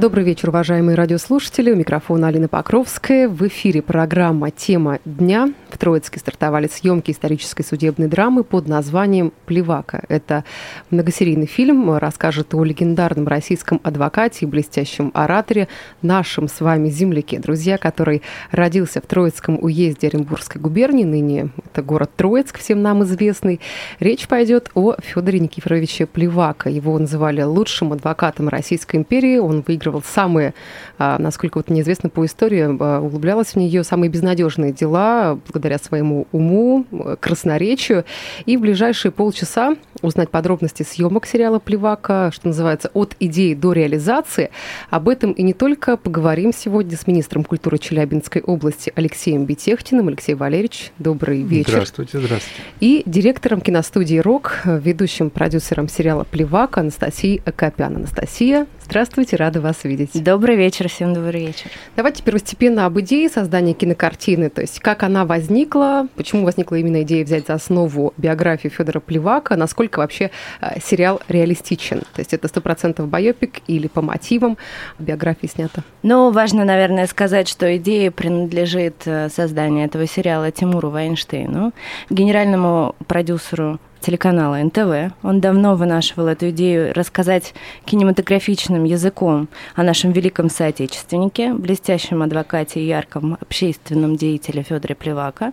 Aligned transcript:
Добрый 0.00 0.24
вечер, 0.24 0.48
уважаемые 0.48 0.96
радиослушатели. 0.96 1.70
У 1.70 1.76
микрофона 1.76 2.28
Алина 2.28 2.48
Покровская. 2.48 3.28
В 3.28 3.46
эфире 3.48 3.82
программа 3.82 4.50
«Тема 4.50 4.98
дня». 5.04 5.52
В 5.68 5.76
Троицке 5.76 6.18
стартовали 6.18 6.68
съемки 6.68 7.10
исторической 7.10 7.62
судебной 7.62 8.08
драмы 8.08 8.42
под 8.42 8.66
названием 8.66 9.30
«Плевака». 9.44 10.02
Это 10.08 10.44
многосерийный 10.90 11.44
фильм, 11.44 11.98
расскажет 11.98 12.54
о 12.54 12.64
легендарном 12.64 13.28
российском 13.28 13.78
адвокате 13.84 14.46
и 14.46 14.48
блестящем 14.48 15.10
ораторе, 15.12 15.68
нашем 16.00 16.48
с 16.48 16.60
вами 16.60 16.88
земляке, 16.88 17.38
друзья, 17.38 17.76
который 17.76 18.22
родился 18.52 19.02
в 19.02 19.06
Троицком 19.06 19.62
уезде 19.62 20.08
Оренбургской 20.08 20.62
губернии, 20.62 21.04
ныне 21.04 21.50
это 21.72 21.82
город 21.82 22.10
Троицк, 22.16 22.58
всем 22.58 22.80
нам 22.80 23.04
известный. 23.04 23.60
Речь 24.00 24.26
пойдет 24.28 24.70
о 24.74 24.96
Федоре 25.00 25.40
Никифоровиче 25.40 26.06
Плевака. 26.06 26.70
Его 26.70 26.98
называли 26.98 27.42
лучшим 27.42 27.92
адвокатом 27.92 28.48
Российской 28.48 28.96
империи. 28.96 29.36
Он 29.36 29.62
выиграл 29.66 29.89
рассматривал 29.90 30.02
самые, 30.02 30.54
а, 30.98 31.18
насколько 31.18 31.58
вот 31.58 31.70
мне 31.70 31.82
известно 31.82 32.08
по 32.08 32.24
истории, 32.24 32.76
а, 32.80 33.00
углублялась 33.00 33.48
в 33.48 33.56
нее 33.56 33.84
самые 33.84 34.10
безнадежные 34.10 34.72
дела 34.72 35.38
благодаря 35.46 35.78
своему 35.78 36.26
уму, 36.32 36.86
красноречию. 37.20 38.04
И 38.46 38.56
в 38.56 38.60
ближайшие 38.60 39.12
полчаса 39.12 39.76
узнать 40.02 40.30
подробности 40.30 40.82
съемок 40.82 41.26
сериала 41.26 41.58
«Плевака», 41.58 42.30
что 42.32 42.48
называется, 42.48 42.90
от 42.94 43.14
идеи 43.20 43.54
до 43.54 43.72
реализации. 43.72 44.50
Об 44.90 45.08
этом 45.08 45.32
и 45.32 45.42
не 45.42 45.52
только 45.52 45.96
поговорим 45.96 46.52
сегодня 46.52 46.96
с 46.96 47.06
министром 47.06 47.44
культуры 47.44 47.78
Челябинской 47.78 48.42
области 48.42 48.92
Алексеем 48.94 49.44
Бетехтиным. 49.44 50.08
Алексей 50.08 50.34
Валерьевич, 50.34 50.92
добрый 50.98 51.42
вечер. 51.42 51.70
Здравствуйте, 51.70 52.18
здравствуйте. 52.18 52.62
И 52.80 53.02
директором 53.06 53.60
киностудии 53.60 54.18
«Рок», 54.18 54.60
ведущим 54.64 55.30
продюсером 55.30 55.88
сериала 55.88 56.24
«Плевак» 56.24 56.78
Анастасией 56.78 57.42
Акопян. 57.44 57.96
Анастасия, 57.96 58.66
здравствуйте, 58.84 59.36
рада 59.36 59.60
вас 59.60 59.84
видеть. 59.84 60.22
Добрый 60.22 60.56
вечер, 60.56 60.88
всем 60.88 61.14
добрый 61.14 61.46
вечер. 61.46 61.70
Давайте 61.96 62.22
первостепенно 62.22 62.86
об 62.86 62.98
идее 63.00 63.28
создания 63.28 63.74
кинокартины, 63.74 64.50
то 64.50 64.60
есть 64.60 64.80
как 64.80 65.02
она 65.02 65.24
возникла, 65.24 66.06
почему 66.16 66.44
возникла 66.44 66.76
именно 66.76 67.02
идея 67.02 67.24
взять 67.24 67.46
за 67.46 67.54
основу 67.54 68.14
биографию 68.16 68.70
Федора 68.70 69.00
Плевака, 69.00 69.56
насколько 69.56 69.89
вообще 69.96 70.30
э, 70.60 70.80
сериал 70.80 71.20
реалистичен, 71.28 72.00
то 72.00 72.18
есть 72.18 72.34
это 72.34 72.48
сто 72.48 72.60
процентов 72.60 73.08
байопик 73.08 73.60
или 73.66 73.88
по 73.88 74.02
мотивам 74.02 74.56
биографии 74.98 75.46
снято? 75.46 75.82
Ну, 76.02 76.30
важно, 76.30 76.64
наверное, 76.64 77.06
сказать, 77.06 77.48
что 77.48 77.76
идея 77.76 78.10
принадлежит 78.10 79.02
э, 79.06 79.28
созданию 79.28 79.86
этого 79.86 80.06
сериала 80.06 80.50
Тимуру 80.50 80.90
Вайнштейну, 80.90 81.72
генеральному 82.10 82.94
продюсеру 83.06 83.78
телеканала 84.00 84.56
НТВ. 84.62 85.14
Он 85.22 85.40
давно 85.40 85.76
вынашивал 85.76 86.28
эту 86.28 86.50
идею 86.50 86.92
рассказать 86.94 87.54
кинематографичным 87.84 88.84
языком 88.84 89.48
о 89.74 89.82
нашем 89.82 90.12
великом 90.12 90.50
соотечественнике, 90.50 91.52
блестящем 91.52 92.22
адвокате 92.22 92.80
и 92.80 92.86
ярком 92.86 93.36
общественном 93.40 94.16
деятеле 94.16 94.62
Федоре 94.62 94.94
Плевака. 94.94 95.52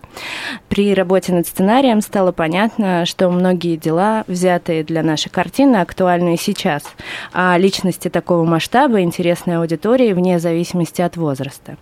При 0.68 0.94
работе 0.94 1.32
над 1.32 1.46
сценарием 1.46 2.00
стало 2.00 2.32
понятно, 2.32 3.06
что 3.06 3.28
многие 3.30 3.76
дела, 3.76 4.24
взятые 4.26 4.84
для 4.84 5.02
нашей 5.02 5.30
картины, 5.30 5.76
актуальны 5.76 6.34
и 6.34 6.38
сейчас, 6.38 6.82
а 7.32 7.56
личности 7.58 8.08
такого 8.08 8.44
масштаба 8.44 9.00
интересны 9.00 9.52
аудитории 9.52 10.12
вне 10.12 10.38
зависимости 10.38 11.02
от 11.02 11.16
возраста. 11.16 11.76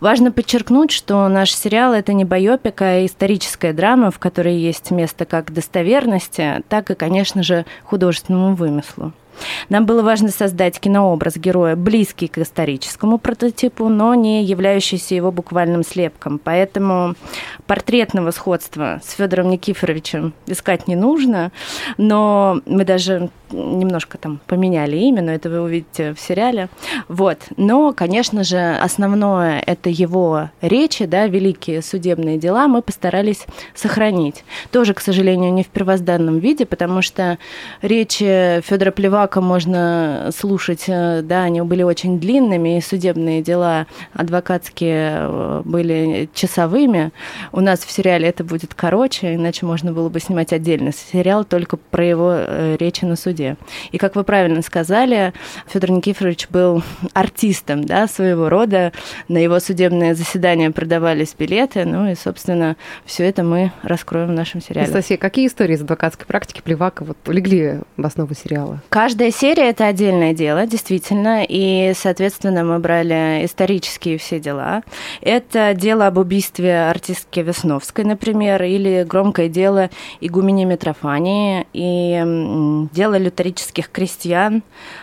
Важно 0.00 0.32
подчеркнуть, 0.32 0.90
что 0.90 1.28
наш 1.28 1.52
сериал– 1.52 1.92
это 1.94 2.12
не 2.12 2.24
байопик, 2.24 2.80
а 2.82 3.04
историческая 3.04 3.72
драма, 3.72 4.10
в 4.10 4.18
которой 4.18 4.56
есть 4.56 4.90
место 4.90 5.24
как 5.24 5.52
достоверности, 6.08 6.64
так 6.68 6.90
и, 6.90 6.94
конечно 6.94 7.42
же, 7.42 7.64
художественному 7.84 8.54
вымыслу. 8.54 9.12
Нам 9.68 9.86
было 9.86 10.02
важно 10.02 10.28
создать 10.28 10.80
кинообраз 10.80 11.36
героя, 11.36 11.76
близкий 11.76 12.28
к 12.28 12.38
историческому 12.38 13.18
прототипу, 13.18 13.88
но 13.88 14.14
не 14.14 14.44
являющийся 14.44 15.14
его 15.14 15.32
буквальным 15.32 15.84
слепком. 15.84 16.38
Поэтому 16.42 17.14
портретного 17.66 18.30
сходства 18.30 19.00
с 19.04 19.12
Федором 19.12 19.50
Никифоровичем 19.50 20.32
искать 20.46 20.88
не 20.88 20.96
нужно, 20.96 21.52
но 21.96 22.60
мы 22.66 22.84
даже 22.84 23.30
немножко 23.50 24.18
там 24.18 24.40
поменяли 24.46 24.96
имя, 24.96 25.22
но 25.22 25.32
это 25.32 25.48
вы 25.48 25.60
увидите 25.60 26.14
в 26.14 26.20
сериале. 26.20 26.68
Вот. 27.08 27.38
Но, 27.56 27.92
конечно 27.92 28.44
же, 28.44 28.76
основное 28.76 29.62
это 29.66 29.90
его 29.90 30.50
речи, 30.60 31.06
да, 31.06 31.26
великие 31.26 31.82
судебные 31.82 32.38
дела 32.38 32.68
мы 32.68 32.82
постарались 32.82 33.46
сохранить. 33.74 34.44
Тоже, 34.70 34.94
к 34.94 35.00
сожалению, 35.00 35.52
не 35.52 35.62
в 35.62 35.68
первозданном 35.68 36.38
виде, 36.38 36.66
потому 36.66 37.02
что 37.02 37.38
речи 37.82 38.60
Федора 38.62 38.90
Плевака 38.90 39.27
Бака 39.28 39.42
можно 39.42 40.30
слушать, 40.34 40.84
э, 40.86 41.20
да, 41.22 41.42
они 41.42 41.60
были 41.60 41.82
очень 41.82 42.18
длинными, 42.18 42.78
и 42.78 42.80
судебные 42.80 43.42
дела 43.42 43.86
адвокатские 44.14 45.18
э, 45.20 45.62
были 45.66 46.30
часовыми. 46.32 47.10
У 47.52 47.60
нас 47.60 47.80
в 47.80 47.90
сериале 47.90 48.26
это 48.26 48.42
будет 48.42 48.72
короче, 48.74 49.34
иначе 49.34 49.66
можно 49.66 49.92
было 49.92 50.08
бы 50.08 50.18
снимать 50.18 50.54
отдельно 50.54 50.92
сериал 50.92 51.44
только 51.44 51.76
про 51.76 52.02
его 52.06 52.30
э, 52.32 52.76
речи 52.80 53.04
на 53.04 53.16
суде. 53.16 53.58
И 53.92 53.98
как 53.98 54.16
вы 54.16 54.24
правильно 54.24 54.62
сказали, 54.62 55.34
Федор 55.66 55.90
Никифорович 55.90 56.48
был 56.48 56.82
артистом, 57.12 57.84
да, 57.84 58.06
своего 58.06 58.48
рода. 58.48 58.94
На 59.28 59.36
его 59.36 59.60
судебное 59.60 60.14
заседание 60.14 60.70
продавались 60.70 61.34
билеты, 61.38 61.84
ну 61.84 62.10
и, 62.10 62.14
собственно, 62.14 62.78
все 63.04 63.24
это 63.24 63.42
мы 63.42 63.72
раскроем 63.82 64.28
в 64.28 64.32
нашем 64.32 64.62
сериале. 64.62 64.88
Анастасия, 64.88 65.18
какие 65.18 65.48
истории 65.48 65.74
из 65.74 65.82
адвокатской 65.82 66.26
практики 66.26 66.62
Плевака 66.64 67.04
вот 67.04 67.18
легли 67.26 67.80
в 67.98 68.06
основу 68.06 68.32
сериала? 68.32 68.80
Каждый 68.88 69.17
Каждая 69.18 69.32
серия– 69.32 69.70
это 69.70 69.86
отдельное 69.86 70.32
дело, 70.32 70.64
действительно, 70.64 71.42
и, 71.42 71.92
соответственно, 71.96 72.62
мы 72.62 72.78
брали 72.78 73.44
исторические 73.44 74.16
все 74.16 74.38
дела. 74.38 74.84
Это 75.22 75.74
дело 75.74 76.06
об 76.06 76.18
убийстве 76.18 76.82
артистки 76.82 77.40
Весновской, 77.40 78.04
например, 78.04 78.62
или 78.62 79.02
громкое 79.02 79.48
дело 79.48 79.90
игумени 80.20 80.66
Митрофании, 80.66 81.66
и 81.72 82.86
дело 82.92 83.18
лютерических 83.18 83.90
крестьян. 83.90 84.62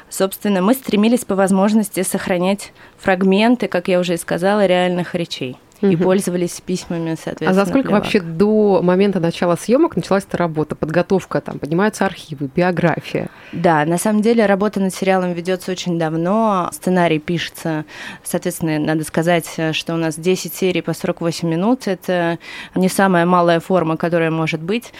Собственно, 0.09 0.61
мы 0.61 0.75
стремились 0.75 1.25
по 1.25 1.35
возможности 1.35 2.01
сохранять 2.01 2.71
фрагменты, 2.97 3.67
как 3.67 3.89
я 3.89 3.99
уже 3.99 4.13
и 4.13 4.17
сказала, 4.17 4.65
реальных 4.65 5.13
речей 5.13 5.57
и 5.81 5.95
пользовались 5.95 6.61
письмами, 6.61 7.15
соответственно. 7.15 7.51
А 7.51 7.53
за 7.53 7.65
сколько 7.65 7.91
вообще 7.91 8.19
до 8.21 8.81
момента 8.81 9.19
начала 9.19 9.55
съемок 9.55 9.95
началась 9.95 10.23
эта 10.23 10.37
работа, 10.37 10.75
подготовка, 10.75 11.41
там 11.41 11.59
поднимаются 11.59 12.05
архивы, 12.05 12.49
биография? 12.55 13.29
Да, 13.51 13.85
на 13.85 13.97
самом 13.97 14.21
деле 14.21 14.45
работа 14.45 14.79
над 14.79 14.93
сериалом 14.93 15.33
ведется 15.33 15.71
очень 15.71 15.99
давно, 15.99 16.69
сценарий 16.71 17.19
пишется, 17.19 17.85
соответственно, 18.23 18.79
надо 18.79 19.03
сказать, 19.03 19.49
что 19.73 19.93
у 19.93 19.97
нас 19.97 20.15
10 20.15 20.53
серий 20.53 20.81
по 20.81 20.93
48 20.93 21.47
минут, 21.47 21.87
это 21.87 22.39
не 22.73 22.89
самая 22.89 23.25
малая 23.25 23.59
форма, 23.59 23.97
которая 23.97 24.31
может 24.31 24.61
быть, 24.61 24.93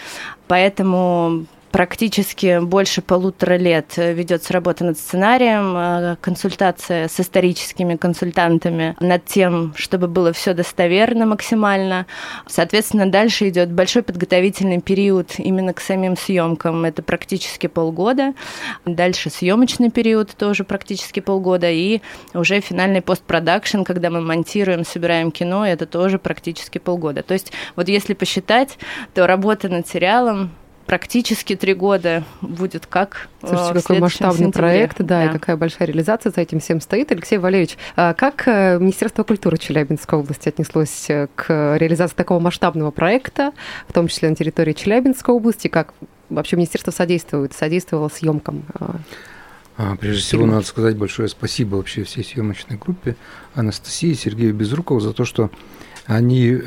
поэтому 0.46 1.46
практически 1.76 2.58
больше 2.64 3.02
полутора 3.02 3.58
лет 3.58 3.98
ведется 3.98 4.54
работа 4.54 4.82
над 4.82 4.98
сценарием, 4.98 5.76
э, 5.76 6.16
консультация 6.22 7.06
с 7.06 7.20
историческими 7.20 7.96
консультантами 7.96 8.96
над 8.98 9.26
тем, 9.26 9.74
чтобы 9.76 10.08
было 10.08 10.32
все 10.32 10.54
достоверно 10.54 11.26
максимально. 11.26 12.06
Соответственно, 12.46 13.10
дальше 13.10 13.50
идет 13.50 13.70
большой 13.72 14.02
подготовительный 14.02 14.80
период 14.80 15.34
именно 15.36 15.74
к 15.74 15.82
самим 15.82 16.16
съемкам. 16.16 16.86
Это 16.86 17.02
практически 17.02 17.66
полгода. 17.66 18.32
Дальше 18.86 19.28
съемочный 19.28 19.90
период 19.90 20.30
тоже 20.34 20.64
практически 20.64 21.20
полгода. 21.20 21.70
И 21.70 22.00
уже 22.32 22.62
финальный 22.62 23.02
постпродакшн, 23.02 23.82
когда 23.82 24.08
мы 24.08 24.22
монтируем, 24.22 24.82
собираем 24.82 25.30
кино, 25.30 25.66
это 25.66 25.84
тоже 25.84 26.18
практически 26.18 26.78
полгода. 26.78 27.22
То 27.22 27.34
есть 27.34 27.52
вот 27.76 27.90
если 27.90 28.14
посчитать, 28.14 28.78
то 29.12 29.26
работа 29.26 29.68
над 29.68 29.86
сериалом 29.86 30.52
практически 30.86 31.56
три 31.56 31.74
года 31.74 32.24
будет 32.40 32.86
как 32.86 33.28
э, 33.42 33.48
Слушайте, 33.48 33.74
какой 33.74 33.98
масштабный 33.98 34.38
сентябре. 34.38 34.60
проект, 34.60 34.98
да, 34.98 35.04
да, 35.04 35.24
и 35.26 35.32
какая 35.32 35.56
большая 35.56 35.88
реализация 35.88 36.32
за 36.34 36.40
этим 36.40 36.60
всем 36.60 36.80
стоит. 36.80 37.12
Алексей 37.12 37.38
Валерьевич, 37.38 37.76
а 37.96 38.14
как 38.14 38.44
э, 38.46 38.78
Министерство 38.78 39.24
культуры 39.24 39.58
Челябинской 39.58 40.18
области 40.18 40.48
отнеслось 40.48 41.10
э, 41.10 41.28
к 41.34 41.76
реализации 41.76 42.14
такого 42.14 42.38
масштабного 42.38 42.90
проекта, 42.90 43.52
в 43.88 43.92
том 43.92 44.08
числе 44.08 44.30
на 44.30 44.36
территории 44.36 44.72
Челябинской 44.72 45.34
области, 45.34 45.68
как 45.68 45.92
вообще 46.30 46.56
Министерство 46.56 46.90
содействует, 46.90 47.52
содействовало 47.52 48.08
съемкам? 48.08 48.64
А, 49.78 49.96
прежде 49.96 50.22
всего, 50.22 50.46
надо 50.46 50.64
сказать 50.64 50.96
большое 50.96 51.28
спасибо 51.28 51.76
вообще 51.76 52.04
всей 52.04 52.24
съемочной 52.24 52.78
группе 52.78 53.16
Анастасии 53.54 54.10
и 54.10 54.14
Сергею 54.14 54.54
Безрукову 54.54 55.00
за 55.00 55.12
то, 55.12 55.24
что 55.24 55.50
они 56.06 56.58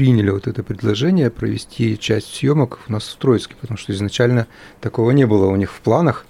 приняли 0.00 0.30
вот 0.30 0.46
это 0.46 0.62
предложение 0.62 1.28
провести 1.28 1.98
часть 1.98 2.34
съемок 2.34 2.78
у 2.88 2.92
нас 2.92 3.06
в 3.06 3.16
Троицке, 3.16 3.54
потому 3.60 3.76
что 3.76 3.92
изначально 3.92 4.46
такого 4.80 5.10
не 5.10 5.26
было 5.26 5.44
у 5.44 5.56
них 5.56 5.70
в 5.70 5.80
планах. 5.82 6.24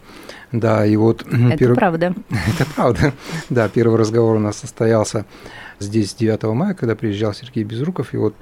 Да, 0.51 0.85
и 0.85 0.97
вот... 0.97 1.23
Это 1.23 1.57
перв... 1.57 1.77
правда. 1.77 2.13
Это 2.31 2.67
правда. 2.75 3.13
Да, 3.49 3.69
первый 3.69 3.97
разговор 3.97 4.35
у 4.35 4.39
нас 4.41 4.59
состоялся 4.59 5.25
здесь 5.79 6.15
9 6.15 6.43
мая, 6.53 6.75
когда 6.75 6.97
приезжал 6.97 7.33
Сергей 7.33 7.63
Безруков, 7.63 8.13
и 8.13 8.17
вот 8.17 8.35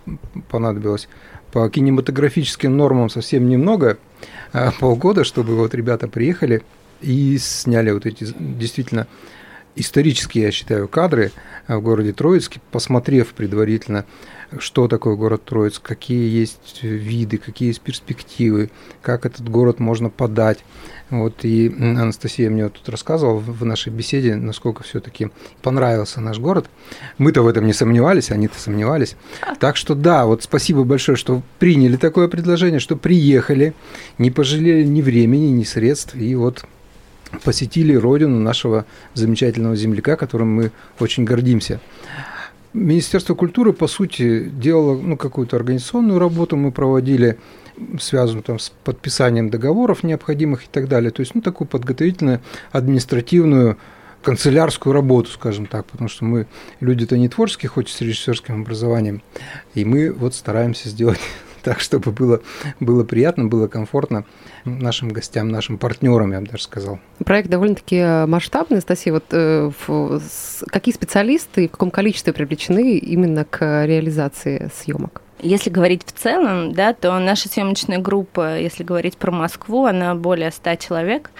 понадобилось 0.49 1.11
по 1.53 1.69
кинематографическим 1.69 2.75
нормам 2.75 3.11
совсем 3.11 3.51
немного, 3.51 3.99
а 4.55 4.71
полгода, 4.81 5.25
чтобы 5.25 5.57
вот 5.57 5.75
ребята 5.75 6.09
приехали 6.09 6.63
и 7.03 7.37
сняли 7.37 7.91
вот 7.91 8.07
эти 8.07 8.27
действительно 8.39 9.07
исторические, 9.77 10.45
я 10.45 10.53
считаю, 10.53 10.89
кадры 10.89 11.33
в 11.67 11.81
городе 11.81 12.15
Троицке, 12.15 12.63
посмотрев 12.71 13.35
предварительно 13.35 14.07
что 14.59 14.89
такое 14.89 15.15
город 15.15 15.45
Троицк, 15.45 15.83
какие 15.83 16.29
есть 16.29 16.83
виды, 16.83 17.39
какие 17.39 17.69
есть 17.69 17.81
перспективы, 17.81 18.71
как 19.03 19.27
этот 19.27 19.49
город 19.49 19.79
можно 19.79 20.09
подать. 20.09 20.59
Вот 21.11 21.45
и 21.45 21.69
Анастасия 21.69 22.51
мне 22.51 22.69
тут 22.69 22.89
рассказывала 22.89 23.39
в 23.39 23.65
нашей 23.65 23.91
беседе, 23.93 24.37
насколько 24.37 24.83
все-таки 24.83 25.31
понравился 25.63 26.21
наш 26.21 26.39
город. 26.39 26.67
Мы-то 27.17 27.43
в 27.43 27.49
этом 27.49 27.67
не 27.67 27.73
сомневались, 27.73 28.31
они-то 28.31 28.59
сомневались. 28.59 29.17
Так 29.59 29.77
что 29.77 29.95
да, 29.95 30.25
вот 30.25 30.45
спасибо 30.45 30.85
большое, 30.85 31.17
что 31.17 31.43
приняли 31.59 31.97
такое 31.97 32.29
предложение, 32.29 32.81
что 32.81 32.97
приехали, 32.97 33.75
не 34.19 34.31
пожалели 34.31 34.85
ни 34.85 35.03
времени, 35.03 35.47
ни 35.47 35.65
средств, 35.65 36.15
и 36.15 36.35
вот 36.35 36.65
посетили 37.45 37.95
родину 37.95 38.39
нашего 38.39 38.87
замечательного 39.15 39.77
земляка, 39.77 40.17
которым 40.17 40.55
мы 40.55 40.73
очень 41.01 41.25
гордимся. 41.25 41.81
Министерство 42.79 43.35
культуры, 43.35 43.73
по 43.73 43.87
сути, 43.87 44.45
делало 44.49 44.97
ну, 45.01 45.17
какую-то 45.17 45.57
организационную 45.57 46.19
работу, 46.19 46.57
мы 46.57 46.71
проводили, 46.71 47.39
связанную 48.01 48.45
там, 48.45 48.59
с 48.59 48.73
подписанием 48.85 49.51
договоров 49.51 50.05
необходимых 50.05 50.65
и 50.65 50.69
так 50.71 50.89
далее. 50.89 51.11
То 51.11 51.21
есть, 51.21 51.35
ну, 51.35 51.41
такую 51.41 51.67
подготовительную 51.67 52.41
административную 52.71 53.79
канцелярскую 54.23 54.93
работу, 54.93 55.31
скажем 55.31 55.67
так, 55.67 55.87
потому 55.87 56.09
что 56.09 56.25
мы 56.25 56.47
люди-то 56.81 57.17
не 57.17 57.29
творческие, 57.29 57.69
хоть 57.69 57.89
с 57.89 58.01
режиссерским 58.01 58.63
образованием, 58.63 59.23
и 59.75 59.85
мы 59.85 60.13
вот 60.13 60.35
стараемся 60.35 60.89
сделать 60.89 61.21
так, 61.63 61.81
чтобы 61.81 62.13
было, 62.13 62.41
было 62.81 63.05
приятно, 63.05 63.47
было 63.47 63.69
комфортно 63.69 64.25
нашим 64.65 65.09
гостям, 65.09 65.49
нашим 65.49 65.79
партнерам, 65.79 66.33
я 66.33 66.41
бы 66.41 66.47
даже 66.47 66.65
сказал. 66.65 66.99
Проект 67.25 67.51
довольно-таки 67.51 68.27
масштабный, 68.27 68.77
Анастасия. 68.77 69.13
Вот 69.13 69.25
э, 69.31 69.71
в, 69.87 70.21
с, 70.21 70.65
какие 70.69 70.95
специалисты 70.95 71.69
в 71.69 71.73
каком 71.73 71.91
количестве 71.91 72.33
привлечены 72.33 72.99
именно 72.99 73.45
к 73.45 73.87
реализации 73.87 74.71
съемок? 74.75 75.23
Если 75.41 75.71
говорить 75.71 76.03
в 76.05 76.13
целом, 76.13 76.73
да, 76.73 76.93
то 76.93 77.17
наша 77.21 77.49
съемочная 77.49 77.99
группа, 77.99 78.59
если 78.59 78.83
говорить 78.83 79.17
про 79.17 79.31
Москву, 79.31 79.85
она 79.85 80.17
более 80.17 80.51
100 80.51 80.77
человек. 80.77 81.31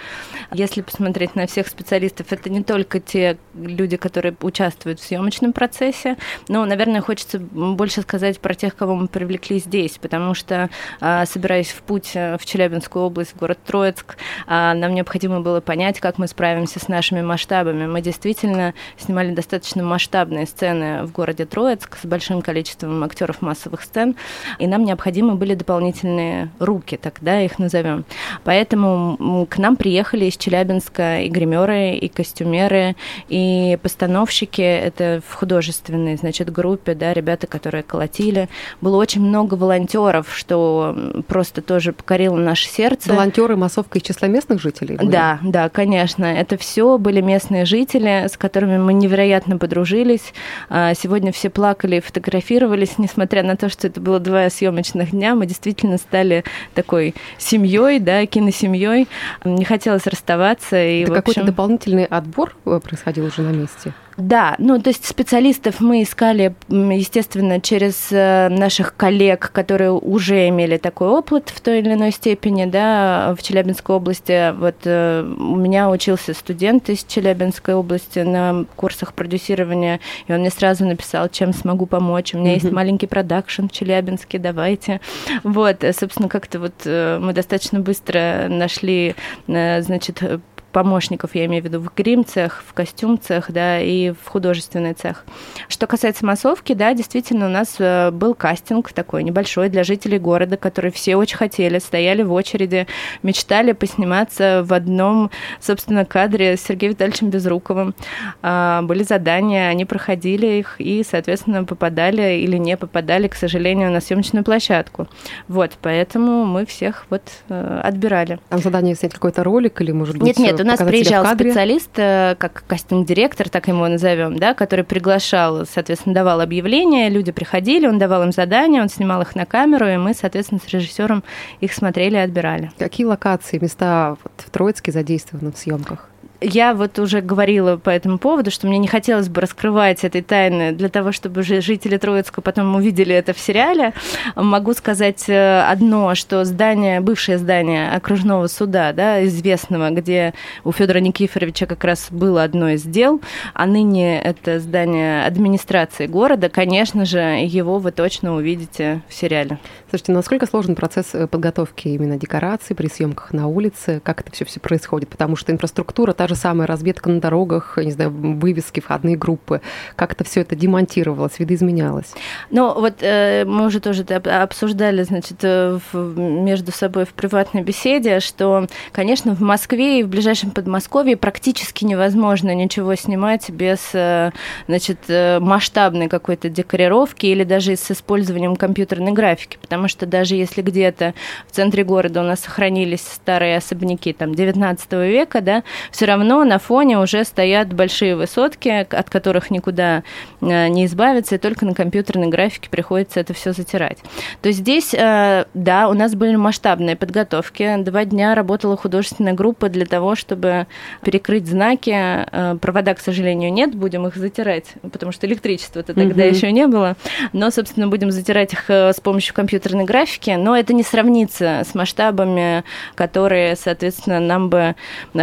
Если 0.53 0.81
посмотреть 0.81 1.35
на 1.35 1.47
всех 1.47 1.67
специалистов, 1.67 2.27
это 2.31 2.49
не 2.49 2.63
только 2.63 3.01
те 3.01 3.37
люди, 3.53 3.97
которые 3.97 4.35
участвуют 4.41 5.01
в 5.01 5.05
съемочном 5.05 5.51
процессе, 5.51 6.17
но, 6.47 6.65
наверное, 6.65 7.01
хочется 7.01 7.39
больше 7.39 8.01
сказать 8.01 8.39
про 8.39 8.53
тех, 8.53 8.75
кого 8.75 8.95
мы 8.95 9.07
привлекли 9.07 9.59
здесь, 9.59 9.97
потому 9.97 10.33
что, 10.33 10.69
а, 11.01 11.25
собираясь 11.25 11.69
в 11.69 11.81
путь 11.81 12.11
э, 12.13 12.37
в 12.37 12.45
Челябинскую 12.45 13.03
область, 13.03 13.33
в 13.33 13.37
город 13.37 13.59
Троицк, 13.65 14.17
а, 14.47 14.73
нам 14.75 14.93
необходимо 14.95 15.41
было 15.41 15.59
понять, 15.59 15.99
как 15.99 16.17
мы 16.17 16.27
справимся 16.27 16.79
с 16.79 16.87
нашими 16.87 17.21
масштабами. 17.21 17.85
Мы 17.85 18.01
действительно 18.01 18.73
снимали 18.97 19.31
достаточно 19.31 19.83
масштабные 19.83 20.45
сцены 20.45 21.03
в 21.03 21.11
городе 21.11 21.45
Троицк 21.45 21.97
с 22.01 22.05
большим 22.05 22.41
количеством 22.41 23.03
актеров 23.03 23.41
массовых 23.41 23.88
сцен, 23.89 24.15
и 24.59 24.67
нам 24.67 24.83
необходимы 24.85 25.35
были 25.35 25.55
дополнительные 25.55 26.49
руки, 26.59 26.97
тогда 27.01 27.41
их 27.41 27.59
назовем. 27.59 28.05
Поэтому 28.43 29.47
к 29.49 29.57
нам 29.57 29.75
приехали 29.75 30.25
из 30.25 30.37
Челябинска 30.37 31.21
и 31.21 31.29
гримеры, 31.29 31.95
и 31.95 32.07
костюмеры, 32.07 32.95
и 33.27 33.77
постановщики. 33.81 34.61
Это 34.61 35.21
в 35.27 35.33
художественной, 35.33 36.15
значит, 36.15 36.51
группе, 36.51 36.93
да, 36.93 37.13
ребята, 37.13 37.47
которые 37.47 37.83
колотили. 37.83 38.49
Было 38.81 38.97
очень 38.97 39.21
много 39.21 39.55
волонтеров, 39.55 40.27
что 40.35 40.95
просто 41.27 41.61
тоже 41.61 41.93
покорило 41.93 42.37
наше 42.37 42.67
сердце. 42.67 43.11
Волонтеры 43.11 43.55
массовка 43.55 43.99
из 43.99 44.03
числа 44.03 44.27
местных 44.27 44.61
жителей? 44.61 44.97
Были? 44.97 45.09
Да, 45.09 45.39
да, 45.41 45.69
конечно. 45.69 46.25
Это 46.25 46.57
все 46.57 46.97
были 46.97 47.21
местные 47.21 47.65
жители, 47.65 48.27
с 48.27 48.37
которыми 48.37 48.77
мы 48.77 48.93
невероятно 48.93 49.57
подружились. 49.57 50.33
А, 50.69 50.93
сегодня 50.93 51.31
все 51.31 51.49
плакали 51.49 51.97
и 51.97 52.01
фотографировались, 52.01 52.93
несмотря 52.97 53.43
на 53.43 53.55
то, 53.55 53.69
что 53.69 53.78
это 53.87 53.99
было 54.01 54.19
два 54.19 54.49
съемочных 54.49 55.11
дня, 55.11 55.35
мы 55.35 55.45
действительно 55.45 55.97
стали 55.97 56.43
такой 56.73 57.15
семьей, 57.37 57.99
да, 57.99 58.25
киносемьей. 58.25 59.07
Не 59.43 59.65
хотелось 59.65 60.07
расставаться. 60.07 60.81
И, 60.81 61.01
это 61.01 61.13
какой-то 61.13 61.43
дополнительный 61.43 62.05
отбор 62.05 62.55
э, 62.65 62.79
происходил 62.83 63.25
уже 63.25 63.41
на 63.41 63.51
месте? 63.51 63.93
Да, 64.19 64.55
ну 64.57 64.81
то 64.81 64.89
есть 64.89 65.05
специалистов 65.05 65.79
мы 65.79 66.03
искали, 66.03 66.53
естественно, 66.67 67.61
через 67.61 68.09
э, 68.11 68.49
наших 68.49 68.95
коллег, 68.97 69.51
которые 69.53 69.91
уже 69.91 70.49
имели 70.49 70.75
такой 70.75 71.07
опыт 71.07 71.49
в 71.49 71.61
той 71.61 71.79
или 71.79 71.93
иной 71.93 72.11
степени, 72.11 72.65
да, 72.65 73.33
в 73.37 73.41
Челябинской 73.41 73.95
области. 73.95 74.53
Вот 74.59 74.75
э, 74.83 75.21
у 75.21 75.55
меня 75.55 75.89
учился 75.89 76.33
студент 76.33 76.89
из 76.89 77.05
Челябинской 77.05 77.73
области 77.73 78.19
на 78.19 78.65
курсах 78.75 79.13
продюсирования, 79.13 80.01
и 80.27 80.33
он 80.33 80.41
мне 80.41 80.49
сразу 80.49 80.85
написал, 80.85 81.29
чем 81.29 81.53
смогу 81.53 81.85
помочь. 81.85 82.33
У 82.33 82.39
меня 82.39 82.51
mm-hmm. 82.51 82.61
есть 82.61 82.71
маленький 82.71 83.07
продакшн 83.07 83.67
в 83.67 83.71
Челябинске, 83.71 84.37
давайте. 84.37 84.99
Вот, 85.43 85.85
э, 85.85 85.93
собственно, 85.93 86.27
как-то 86.27 86.59
вот 86.59 86.73
мы 86.85 87.31
достаточно 87.33 87.79
быстро 87.79 88.47
нашли, 88.49 89.15
значит, 89.47 90.21
помощников, 90.71 91.35
я 91.35 91.45
имею 91.45 91.63
в 91.63 91.65
виду 91.65 91.79
в 91.79 91.91
грим-цех, 91.95 92.63
в 92.67 92.73
костюм-цех, 92.73 93.51
да, 93.51 93.79
и 93.79 94.11
в 94.11 94.27
художественный 94.27 94.93
цех. 94.93 95.25
Что 95.67 95.87
касается 95.87 96.25
массовки, 96.25 96.73
да, 96.73 96.93
действительно, 96.93 97.47
у 97.47 97.49
нас 97.49 97.75
э, 97.79 98.11
был 98.11 98.33
кастинг 98.33 98.91
такой 98.91 99.23
небольшой 99.23 99.69
для 99.69 99.83
жителей 99.83 100.19
города, 100.19 100.57
которые 100.57 100.91
все 100.91 101.15
очень 101.15 101.37
хотели, 101.37 101.79
стояли 101.79 102.23
в 102.23 102.31
очереди, 102.33 102.87
мечтали 103.23 103.71
посниматься 103.71 104.63
в 104.65 104.73
одном, 104.73 105.31
собственно, 105.59 106.05
кадре 106.05 106.57
с 106.57 106.61
Сергеем 106.61 106.93
Витальевичем 106.93 107.29
Безруковым. 107.29 107.95
А, 108.41 108.81
были 108.83 109.03
задания, 109.03 109.69
они 109.69 109.85
проходили 109.85 110.59
их 110.59 110.75
и, 110.79 111.03
соответственно, 111.09 111.63
попадали 111.63 112.39
или 112.39 112.57
не 112.57 112.77
попадали, 112.77 113.27
к 113.27 113.35
сожалению, 113.35 113.91
на 113.91 114.01
съемочную 114.01 114.43
площадку. 114.43 115.07
Вот, 115.47 115.77
поэтому 115.81 116.45
мы 116.45 116.65
всех 116.65 117.05
вот 117.09 117.23
э, 117.49 117.81
отбирали. 117.83 118.39
Там 118.49 118.59
задание 118.59 118.95
снять 118.95 119.13
какой-то 119.13 119.43
ролик 119.43 119.81
или, 119.81 119.91
может 119.91 120.17
быть, 120.17 120.27
Нет, 120.27 120.37
нет, 120.37 120.58
у 120.59 120.63
нас 120.63 120.79
приезжал 120.79 121.25
специалист, 121.25 121.91
э, 121.97 122.35
как 122.37 122.63
кастинг-директор, 122.67 123.49
так 123.49 123.67
его 123.67 123.87
назовем, 123.87 124.37
да, 124.37 124.53
который 124.53 124.85
приглашал, 124.85 125.65
соответственно, 125.65 126.15
давал 126.15 126.41
объявления, 126.41 127.09
люди 127.09 127.31
приходили, 127.31 127.87
он 127.87 127.99
давал 127.99 128.23
им 128.23 128.31
задания, 128.31 128.81
он 128.81 128.89
снимал 128.89 129.21
их 129.21 129.35
на 129.35 129.45
камеру, 129.45 129.87
и 129.87 129.97
мы, 129.97 130.13
соответственно, 130.13 130.61
с 130.65 130.67
режиссером 130.69 131.23
их 131.61 131.73
смотрели 131.73 132.15
и 132.15 132.19
отбирали. 132.19 132.71
Какие 132.77 133.05
локации, 133.05 133.59
места 133.59 134.15
в 134.37 134.49
Троицке 134.49 134.91
задействованы 134.91 135.51
в 135.51 135.57
съемках? 135.57 136.09
Я 136.41 136.73
вот 136.73 136.99
уже 136.99 137.21
говорила 137.21 137.77
по 137.77 137.89
этому 137.89 138.17
поводу, 138.17 138.51
что 138.51 138.67
мне 138.67 138.77
не 138.77 138.87
хотелось 138.87 139.29
бы 139.29 139.41
раскрывать 139.41 140.03
этой 140.03 140.21
тайны 140.21 140.71
для 140.71 140.89
того, 140.89 141.11
чтобы 141.11 141.43
жители 141.43 141.97
Троицка 141.97 142.41
потом 142.41 142.75
увидели 142.75 143.13
это 143.13 143.33
в 143.33 143.39
сериале. 143.39 143.93
Могу 144.35 144.73
сказать 144.73 145.27
э, 145.27 145.61
одно, 145.61 146.15
что 146.15 146.45
здание, 146.45 147.01
бывшее 147.01 147.37
здание 147.37 147.91
окружного 147.91 148.47
суда, 148.47 148.93
да, 148.93 149.25
известного, 149.25 149.89
где 149.89 150.33
у 150.63 150.71
Федора 150.71 150.99
Никифоровича 150.99 151.65
как 151.65 151.83
раз 151.83 152.07
было 152.09 152.43
одно 152.43 152.69
из 152.69 152.83
дел, 152.83 153.21
а 153.53 153.65
ныне 153.65 154.21
это 154.21 154.59
здание 154.59 155.25
администрации 155.25 156.07
города, 156.07 156.49
конечно 156.49 157.05
же, 157.05 157.19
его 157.19 157.79
вы 157.79 157.91
точно 157.91 158.35
увидите 158.35 159.01
в 159.09 159.13
сериале. 159.13 159.59
Слушайте, 159.89 160.13
насколько 160.13 160.45
сложен 160.45 160.75
процесс 160.75 161.13
э, 161.13 161.27
подготовки 161.27 161.89
именно 161.89 162.17
декораций 162.17 162.75
при 162.75 162.87
съемках 162.87 163.33
на 163.33 163.47
улице? 163.47 163.99
Как 164.03 164.21
это 164.21 164.31
все 164.31 164.45
все 164.45 164.59
происходит? 164.59 165.09
Потому 165.09 165.35
что 165.35 165.51
инфраструктура 165.51 166.13
та 166.13 166.28
же 166.29 166.35
самая 166.35 166.67
разведка 166.67 167.09
на 167.09 167.19
дорогах, 167.19 167.77
не 167.77 167.91
знаю, 167.91 168.11
вывески, 168.11 168.79
входные 168.79 169.17
группы, 169.17 169.61
как 169.95 170.13
это 170.13 170.23
все 170.23 170.41
это 170.41 170.55
демонтировалось, 170.55 171.39
видоизменялось? 171.39 172.13
Ну, 172.51 172.73
вот 172.73 172.95
э, 173.01 173.45
мы 173.45 173.65
уже 173.65 173.79
тоже 173.79 174.03
обсуждали, 174.03 175.03
значит, 175.03 175.37
э, 175.41 175.79
в, 175.91 176.17
между 176.17 176.71
собой 176.71 177.05
в 177.05 177.09
приватной 177.09 177.63
беседе, 177.63 178.19
что, 178.19 178.67
конечно, 178.91 179.35
в 179.35 179.41
Москве 179.41 179.99
и 179.99 180.03
в 180.03 180.07
ближайшем 180.07 180.51
Подмосковье 180.51 181.17
практически 181.17 181.85
невозможно 181.85 182.53
ничего 182.53 182.95
снимать 182.95 183.49
без, 183.49 183.79
э, 183.93 184.31
значит, 184.67 184.99
э, 185.07 185.39
масштабной 185.39 186.07
какой-то 186.07 186.49
декорировки 186.49 187.25
или 187.25 187.43
даже 187.43 187.75
с 187.75 187.91
использованием 187.91 188.55
компьютерной 188.55 189.11
графики, 189.11 189.57
потому 189.59 189.87
что 189.87 190.05
даже 190.05 190.35
если 190.35 190.61
где-то 190.61 191.13
в 191.47 191.51
центре 191.51 191.83
города 191.83 192.21
у 192.21 192.23
нас 192.23 192.41
сохранились 192.41 193.01
старые 193.01 193.57
особняки 193.57 194.13
там 194.13 194.35
19 194.35 194.91
века, 194.93 195.41
да, 195.41 195.63
все 195.91 196.05
равно 196.05 196.18
равно 196.19 196.43
на 196.43 196.59
фоне 196.59 196.99
уже 196.99 197.23
стоят 197.23 197.73
большие 197.73 198.15
высотки, 198.15 198.67
от 198.67 199.09
которых 199.09 199.49
никуда 199.49 200.03
э, 200.41 200.67
не 200.67 200.85
избавиться, 200.85 201.35
и 201.35 201.37
только 201.37 201.65
на 201.65 201.73
компьютерной 201.73 202.27
графике 202.27 202.69
приходится 202.69 203.19
это 203.19 203.33
все 203.33 203.53
затирать. 203.53 203.99
То 204.41 204.49
есть 204.49 204.59
здесь, 204.59 204.93
э, 204.93 205.45
да, 205.53 205.89
у 205.89 205.93
нас 205.93 206.15
были 206.15 206.35
масштабные 206.35 206.95
подготовки. 206.95 207.77
Два 207.79 208.05
дня 208.05 208.35
работала 208.35 208.77
художественная 208.77 209.33
группа 209.33 209.69
для 209.69 209.85
того, 209.85 210.15
чтобы 210.15 210.67
перекрыть 211.03 211.47
знаки. 211.47 211.91
Э, 211.91 212.57
провода, 212.59 212.93
к 212.93 212.99
сожалению, 212.99 213.51
нет, 213.51 213.75
будем 213.75 214.07
их 214.07 214.15
затирать, 214.15 214.73
потому 214.81 215.11
что 215.11 215.27
электричества-то 215.27 215.93
тогда 215.93 216.23
угу. 216.23 216.29
еще 216.29 216.51
не 216.51 216.67
было. 216.67 216.95
Но, 217.33 217.49
собственно, 217.51 217.87
будем 217.87 218.11
затирать 218.11 218.53
их 218.53 218.69
с 218.69 218.99
помощью 219.01 219.33
компьютерной 219.33 219.85
графики. 219.85 220.31
Но 220.31 220.55
это 220.55 220.73
не 220.73 220.83
сравнится 220.83 221.63
с 221.69 221.73
масштабами, 221.73 222.63
которые, 222.95 223.55
соответственно, 223.55 224.19
нам 224.19 224.49
бы 224.49 224.75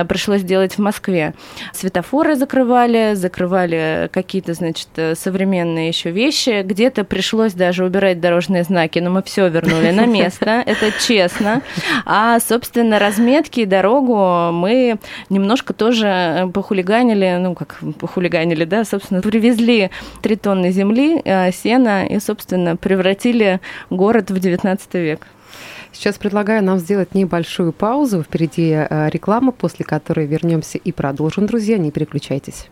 пришлось 0.09 0.43
делать 0.43 0.75
в 0.75 0.79
Москве. 0.87 1.35
Светофоры 1.73 2.37
закрывали, 2.37 3.15
закрывали 3.15 4.09
какие-то, 4.13 4.55
значит, 4.55 4.89
современные 5.15 5.89
еще 5.89 6.11
вещи. 6.13 6.63
Где-то 6.63 7.03
пришлось 7.03 7.55
даже 7.55 7.85
убирать 7.85 8.21
дорожные 8.21 8.63
знаки, 8.63 9.01
но 9.01 9.11
мы 9.11 9.23
все 9.25 9.49
вернули 9.49 9.91
на 9.91 10.07
место, 10.07 10.63
это 10.67 10.93
честно. 11.01 11.63
А, 12.05 12.39
собственно, 12.39 13.01
разметки 13.01 13.61
и 13.61 13.67
дорогу 13.67 14.53
мы 14.53 14.99
немножко 15.29 15.73
тоже 15.73 16.51
похулиганили, 16.55 17.37
ну, 17.41 17.55
как 17.57 17.81
похулиганили, 17.99 18.65
да, 18.65 18.85
собственно, 18.85 19.23
привезли 19.23 19.91
три 20.23 20.37
тонны 20.37 20.71
земли, 20.71 21.21
э, 21.25 21.51
сена 21.51 22.07
и, 22.07 22.21
собственно, 22.21 22.77
превратили 22.77 23.61
город 23.91 24.31
в 24.31 24.39
19 24.39 24.95
век. 24.95 25.27
Сейчас 25.93 26.19
предлагаю 26.19 26.63
нам 26.63 26.79
сделать 26.79 27.15
небольшую 27.15 27.73
паузу. 27.73 28.23
Впереди 28.23 28.71
э, 28.73 29.09
реклама, 29.11 29.53
после 29.53 29.85
которой 29.85 30.27
вернемся 30.27 30.79
и 30.79 30.93
продолжим, 30.93 31.47
друзья. 31.47 31.79
Не 31.79 31.91
переключайтесь. 31.91 32.69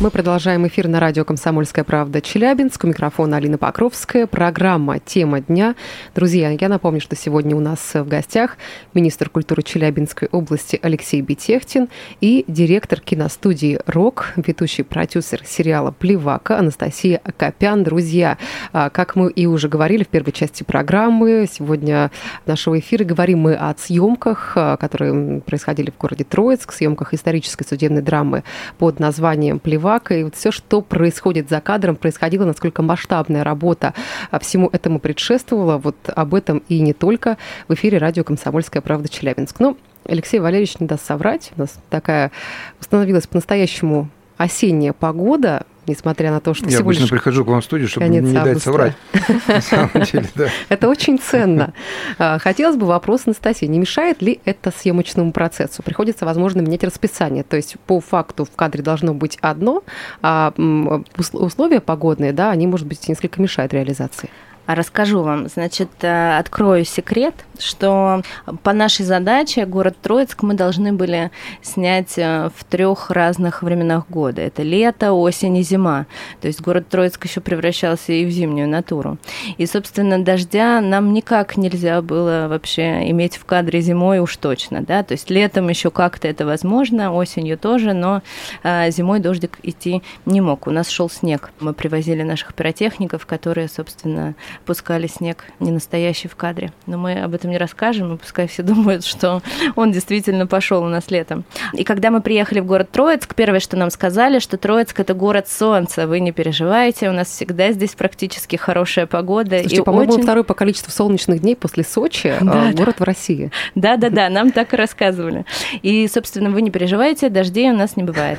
Мы 0.00 0.10
продолжаем 0.10 0.66
эфир 0.66 0.88
на 0.88 0.98
радио 0.98 1.24
«Комсомольская 1.24 1.84
правда» 1.84 2.20
Челябинск. 2.20 2.82
У 2.82 2.88
микрофона 2.88 3.36
Алина 3.36 3.58
Покровская. 3.58 4.26
Программа 4.26 4.98
«Тема 4.98 5.40
дня». 5.40 5.76
Друзья, 6.16 6.50
я 6.50 6.68
напомню, 6.68 7.00
что 7.00 7.14
сегодня 7.14 7.54
у 7.54 7.60
нас 7.60 7.94
в 7.94 8.04
гостях 8.04 8.56
министр 8.92 9.30
культуры 9.30 9.62
Челябинской 9.62 10.28
области 10.32 10.80
Алексей 10.82 11.20
Бетехтин 11.20 11.90
и 12.20 12.44
директор 12.48 12.98
киностудии 12.98 13.78
«Рок», 13.86 14.32
ведущий 14.34 14.82
продюсер 14.82 15.42
сериала 15.46 15.92
«Плевака» 15.92 16.58
Анастасия 16.58 17.20
Акопян. 17.22 17.84
Друзья, 17.84 18.36
а, 18.72 18.90
как 18.90 19.14
мы 19.14 19.30
и 19.30 19.46
уже 19.46 19.68
говорили 19.68 20.02
в 20.02 20.08
первой 20.08 20.32
части 20.32 20.64
программы, 20.64 21.48
сегодня 21.50 22.10
нашего 22.46 22.80
эфира 22.80 23.04
говорим 23.04 23.38
мы 23.38 23.54
о 23.54 23.72
съемках, 23.78 24.54
а, 24.56 24.76
которые 24.76 25.40
происходили 25.40 25.92
в 25.92 25.98
городе 25.98 26.24
Троицк, 26.24 26.72
съемках 26.72 27.14
исторической 27.14 27.64
судебной 27.64 28.02
драмы 28.02 28.42
под 28.76 28.98
названием 28.98 29.60
«Плевака» 29.60 29.83
Левака, 29.84 30.14
и 30.14 30.24
вот 30.24 30.34
все, 30.34 30.50
что 30.50 30.80
происходит 30.80 31.50
за 31.50 31.60
кадром, 31.60 31.96
происходило, 31.96 32.46
насколько 32.46 32.82
масштабная 32.82 33.44
работа 33.44 33.92
а, 34.30 34.38
всему 34.38 34.70
этому 34.72 34.98
предшествовала. 34.98 35.76
Вот 35.76 35.96
об 36.06 36.34
этом 36.34 36.62
и 36.68 36.80
не 36.80 36.94
только 36.94 37.36
в 37.68 37.74
эфире 37.74 37.98
радио 37.98 38.24
«Комсомольская 38.24 38.80
правда» 38.80 39.10
Челябинск. 39.10 39.60
Но 39.60 39.76
Алексей 40.06 40.40
Валерьевич 40.40 40.80
не 40.80 40.86
даст 40.86 41.04
соврать. 41.04 41.52
У 41.56 41.60
нас 41.60 41.78
такая 41.90 42.32
установилась 42.80 43.26
по-настоящему 43.26 44.08
осенняя 44.38 44.94
погода, 44.94 45.66
несмотря 45.86 46.30
на 46.30 46.40
то, 46.40 46.54
что 46.54 46.64
Я 46.64 46.70
всего 46.70 46.82
обычно 46.82 47.02
лишь 47.02 47.10
прихожу 47.10 47.44
к 47.44 47.48
вам 47.48 47.60
в 47.60 47.64
студию, 47.64 47.88
чтобы 47.88 48.08
не 48.08 48.18
августа. 48.18 48.44
дать 48.44 48.62
соврать. 48.62 48.96
Это 50.68 50.88
очень 50.88 51.18
ценно. 51.18 51.72
А, 52.18 52.38
хотелось 52.38 52.76
бы 52.76 52.86
вопрос 52.86 53.22
Анастасии. 53.26 53.66
Не 53.66 53.78
мешает 53.78 54.22
ли 54.22 54.40
это 54.44 54.72
съемочному 54.76 55.32
процессу? 55.32 55.82
Приходится, 55.82 56.24
возможно, 56.24 56.60
менять 56.60 56.84
расписание. 56.84 57.42
То 57.42 57.56
есть 57.56 57.76
по 57.86 58.00
факту 58.00 58.44
в 58.44 58.50
кадре 58.54 58.82
должно 58.82 59.14
быть 59.14 59.38
одно, 59.40 59.82
а 60.22 60.52
условия 61.32 61.80
погодные, 61.80 62.32
да, 62.32 62.50
они, 62.50 62.66
может 62.66 62.86
быть, 62.86 63.08
несколько 63.08 63.40
мешают 63.40 63.72
реализации. 63.72 64.30
Расскажу 64.66 65.22
вам. 65.22 65.48
Значит, 65.48 65.90
э, 66.00 66.38
открою 66.38 66.86
секрет, 66.86 67.34
что 67.58 68.22
по 68.62 68.72
нашей 68.72 69.04
задаче 69.04 69.66
город 69.66 69.96
Троицк 70.00 70.42
мы 70.42 70.54
должны 70.54 70.94
были 70.94 71.30
снять 71.60 72.16
э, 72.16 72.50
в 72.54 72.64
трех 72.64 73.10
разных 73.10 73.62
временах 73.62 74.08
года. 74.08 74.40
Это 74.40 74.62
лето, 74.62 75.12
осень 75.12 75.58
и 75.58 75.62
зима. 75.62 76.06
То 76.40 76.46
есть 76.46 76.62
город 76.62 76.88
Троицк 76.88 77.24
еще 77.24 77.42
превращался 77.42 78.12
и 78.12 78.24
в 78.24 78.30
зимнюю 78.30 78.66
натуру. 78.66 79.18
И, 79.58 79.66
собственно, 79.66 80.24
дождя 80.24 80.80
нам 80.80 81.12
никак 81.12 81.58
нельзя 81.58 82.00
было 82.00 82.46
вообще 82.48 83.10
иметь 83.10 83.36
в 83.36 83.44
кадре 83.44 83.82
зимой 83.82 84.18
уж 84.18 84.34
точно. 84.38 84.80
Да? 84.82 85.02
То 85.02 85.12
есть 85.12 85.28
летом 85.28 85.68
еще 85.68 85.90
как-то 85.90 86.26
это 86.26 86.46
возможно, 86.46 87.12
осенью 87.12 87.58
тоже, 87.58 87.92
но 87.92 88.22
э, 88.62 88.90
зимой 88.90 89.20
дождик 89.20 89.58
идти 89.62 90.02
не 90.24 90.40
мог. 90.40 90.66
У 90.66 90.70
нас 90.70 90.88
шел 90.88 91.10
снег. 91.10 91.50
Мы 91.60 91.74
привозили 91.74 92.22
наших 92.22 92.54
пиротехников, 92.54 93.26
которые, 93.26 93.68
собственно, 93.68 94.34
пускали 94.64 95.06
снег 95.06 95.44
не 95.60 95.70
настоящий 95.70 96.28
в 96.28 96.36
кадре. 96.36 96.72
Но 96.86 96.98
мы 96.98 97.22
об 97.22 97.34
этом 97.34 97.50
не 97.50 97.58
расскажем, 97.58 98.14
и 98.14 98.16
пускай 98.16 98.46
все 98.46 98.62
думают, 98.64 99.04
что 99.04 99.42
он 99.76 99.92
действительно 99.92 100.46
пошел 100.46 100.82
у 100.82 100.88
нас 100.88 101.10
летом. 101.10 101.44
И 101.72 101.84
когда 101.84 102.10
мы 102.10 102.20
приехали 102.20 102.60
в 102.60 102.66
город 102.66 102.90
Троицк, 102.90 103.34
первое, 103.34 103.60
что 103.60 103.76
нам 103.76 103.90
сказали, 103.90 104.38
что 104.38 104.56
Троицк 104.56 104.98
это 105.00 105.14
город 105.14 105.48
солнца. 105.48 106.06
Вы 106.06 106.20
не 106.20 106.32
переживайте, 106.32 107.08
у 107.08 107.12
нас 107.12 107.28
всегда 107.28 107.72
здесь 107.72 107.94
практически 107.94 108.56
хорошая 108.56 109.06
погода. 109.06 109.58
Слушайте, 109.58 109.76
и 109.76 109.82
по-моему, 109.82 110.14
очень... 110.14 110.22
второй 110.22 110.44
по 110.44 110.54
количеству 110.54 110.90
солнечных 110.90 111.40
дней 111.40 111.56
после 111.56 111.84
Сочи 111.84 112.28
а, 112.28 112.44
да, 112.44 112.72
город 112.72 112.96
да. 112.98 113.04
в 113.04 113.06
России. 113.06 113.50
Да, 113.74 113.96
да, 113.96 114.10
да, 114.10 114.28
нам 114.28 114.52
так 114.52 114.74
и 114.74 114.76
рассказывали. 114.76 115.44
И, 115.82 116.08
собственно, 116.08 116.50
вы 116.50 116.62
не 116.62 116.70
переживайте, 116.70 117.28
дождей 117.28 117.70
у 117.70 117.74
нас 117.74 117.96
не 117.96 118.02
бывает. 118.02 118.38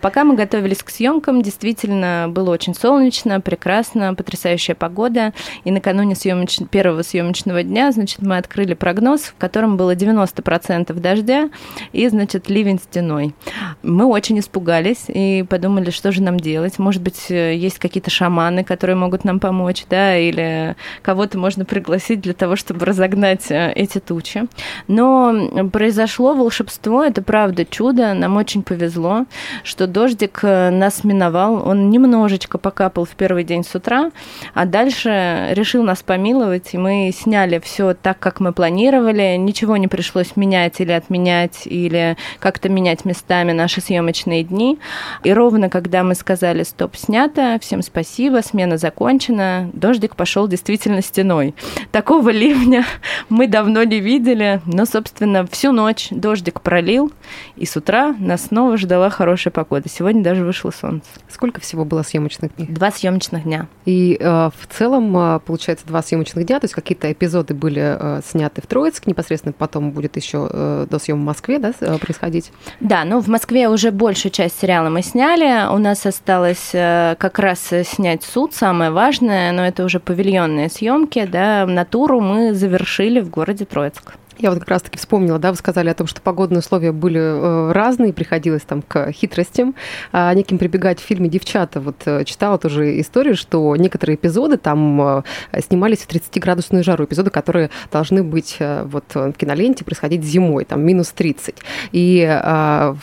Пока 0.00 0.24
мы 0.24 0.34
готовились 0.34 0.82
к 0.82 0.90
съемкам, 0.90 1.42
действительно 1.42 2.26
было 2.28 2.50
очень 2.50 2.74
солнечно, 2.74 3.40
прекрасно, 3.40 4.14
потрясающая 4.14 4.74
погода. 4.74 5.32
И 5.64 5.70
накануне 5.70 6.14
съемоч... 6.14 6.58
первого 6.70 7.02
съемочного 7.02 7.62
дня, 7.62 7.92
значит, 7.92 8.22
мы 8.22 8.36
открыли 8.36 8.74
прогноз, 8.74 9.22
в 9.22 9.34
котором 9.36 9.76
было 9.76 9.94
90% 9.94 10.92
дождя 10.94 11.50
и, 11.92 12.08
значит, 12.08 12.48
ливень 12.48 12.78
стеной. 12.78 13.34
Мы 13.82 14.06
очень 14.06 14.38
испугались 14.38 15.04
и 15.08 15.44
подумали, 15.48 15.90
что 15.90 16.12
же 16.12 16.22
нам 16.22 16.38
делать. 16.38 16.78
Может 16.78 17.02
быть, 17.02 17.30
есть 17.30 17.78
какие-то 17.78 18.10
шаманы, 18.10 18.64
которые 18.64 18.96
могут 18.96 19.24
нам 19.24 19.40
помочь, 19.40 19.84
да, 19.88 20.16
или 20.16 20.76
кого-то 21.02 21.38
можно 21.38 21.64
пригласить 21.64 22.20
для 22.20 22.34
того, 22.34 22.56
чтобы 22.56 22.86
разогнать 22.86 23.50
э, 23.50 23.72
эти 23.72 23.98
тучи. 23.98 24.46
Но 24.88 25.68
произошло 25.72 26.34
волшебство, 26.34 27.04
это 27.04 27.22
правда 27.22 27.64
чудо, 27.64 28.14
нам 28.14 28.36
очень 28.36 28.62
повезло, 28.62 29.26
что 29.64 29.86
дождик 29.86 30.40
э, 30.42 30.70
нас 30.70 31.04
миновал, 31.04 31.66
он 31.66 31.90
немножечко 31.90 32.58
покапал 32.58 33.04
в 33.04 33.10
первый 33.10 33.44
день 33.44 33.64
с 33.64 33.74
утра, 33.74 34.10
а 34.54 34.66
дальше 34.66 35.39
решил 35.52 35.82
нас 35.82 36.02
помиловать, 36.02 36.74
и 36.74 36.78
мы 36.78 37.10
сняли 37.14 37.58
все 37.58 37.94
так, 37.94 38.18
как 38.18 38.40
мы 38.40 38.52
планировали. 38.52 39.36
Ничего 39.36 39.76
не 39.76 39.88
пришлось 39.88 40.36
менять 40.36 40.80
или 40.80 40.92
отменять, 40.92 41.62
или 41.66 42.16
как-то 42.38 42.68
менять 42.68 43.04
местами 43.04 43.52
наши 43.52 43.80
съемочные 43.80 44.44
дни. 44.44 44.78
И 45.24 45.32
ровно 45.32 45.68
когда 45.68 46.02
мы 46.02 46.14
сказали 46.14 46.62
«стоп, 46.62 46.96
снято», 46.96 47.58
всем 47.60 47.82
спасибо, 47.82 48.42
смена 48.42 48.76
закончена, 48.76 49.70
дождик 49.72 50.16
пошел 50.16 50.48
действительно 50.48 51.02
стеной. 51.02 51.54
Такого 51.92 52.30
ливня 52.30 52.84
мы 53.28 53.46
давно 53.46 53.82
не 53.84 54.00
видели, 54.00 54.60
но, 54.66 54.84
собственно, 54.84 55.46
всю 55.46 55.72
ночь 55.72 56.08
дождик 56.10 56.60
пролил, 56.60 57.12
и 57.56 57.66
с 57.66 57.76
утра 57.76 58.14
нас 58.18 58.46
снова 58.46 58.76
ждала 58.76 59.10
хорошая 59.10 59.52
погода. 59.52 59.88
Сегодня 59.88 60.22
даже 60.22 60.44
вышло 60.44 60.70
солнце. 60.70 61.06
Сколько 61.28 61.60
всего 61.60 61.84
было 61.84 62.02
съемочных 62.02 62.56
дней? 62.56 62.66
Два 62.68 62.90
съемочных 62.90 63.44
дня. 63.44 63.68
И 63.84 64.16
э, 64.18 64.24
в 64.24 64.66
целом 64.68 65.16
э, 65.16 65.29
получается, 65.38 65.86
два 65.86 66.02
съемочных 66.02 66.44
дня, 66.46 66.60
то 66.60 66.64
есть 66.64 66.74
какие-то 66.74 67.10
эпизоды 67.12 67.54
были 67.54 67.96
э, 67.98 68.20
сняты 68.24 68.60
в 68.62 68.66
Троицк, 68.66 69.06
непосредственно 69.06 69.52
потом 69.52 69.92
будет 69.92 70.16
еще 70.16 70.48
э, 70.50 70.86
до 70.90 70.98
съема 70.98 71.20
в 71.20 71.24
Москве 71.24 71.58
да, 71.58 71.72
э, 71.80 71.98
происходить? 71.98 72.52
Да, 72.80 73.04
ну 73.04 73.20
в 73.20 73.28
Москве 73.28 73.68
уже 73.68 73.90
большую 73.90 74.32
часть 74.32 74.60
сериала 74.60 74.88
мы 74.88 75.02
сняли, 75.02 75.72
у 75.72 75.78
нас 75.78 76.04
осталось 76.06 76.70
как 76.72 77.38
раз 77.38 77.70
снять 77.84 78.22
суд, 78.24 78.54
самое 78.54 78.90
важное, 78.90 79.52
но 79.52 79.66
это 79.66 79.84
уже 79.84 80.00
павильонные 80.00 80.68
съемки, 80.68 81.24
да, 81.24 81.66
натуру 81.66 82.20
мы 82.20 82.54
завершили 82.54 83.20
в 83.20 83.30
городе 83.30 83.64
Троицк. 83.64 84.14
Я 84.40 84.50
вот 84.50 84.60
как 84.60 84.68
раз-таки 84.68 84.96
вспомнила, 84.96 85.38
да, 85.38 85.50
вы 85.50 85.56
сказали 85.58 85.90
о 85.90 85.94
том, 85.94 86.06
что 86.06 86.22
погодные 86.22 86.60
условия 86.60 86.92
были 86.92 87.20
э, 87.20 87.72
разные, 87.72 88.14
приходилось 88.14 88.62
там 88.62 88.80
к 88.80 89.12
хитростям, 89.12 89.74
а 90.12 90.32
неким 90.32 90.56
прибегать 90.56 90.98
в 90.98 91.02
фильме 91.02 91.28
«Девчата». 91.28 91.78
Вот 91.78 91.96
э, 92.06 92.24
читала 92.24 92.56
тоже 92.56 93.00
историю, 93.00 93.36
что 93.36 93.76
некоторые 93.76 94.16
эпизоды 94.16 94.56
там 94.56 95.18
э, 95.18 95.22
снимались 95.60 95.98
в 95.98 96.08
30-градусную 96.08 96.82
жару, 96.82 97.04
эпизоды, 97.04 97.28
которые 97.28 97.68
должны 97.92 98.22
быть 98.22 98.56
вот 98.60 99.04
в 99.14 99.32
киноленте 99.32 99.84
происходить 99.84 100.24
зимой, 100.24 100.64
там 100.64 100.80
минус 100.80 101.08
30. 101.08 101.56
И 101.92 102.40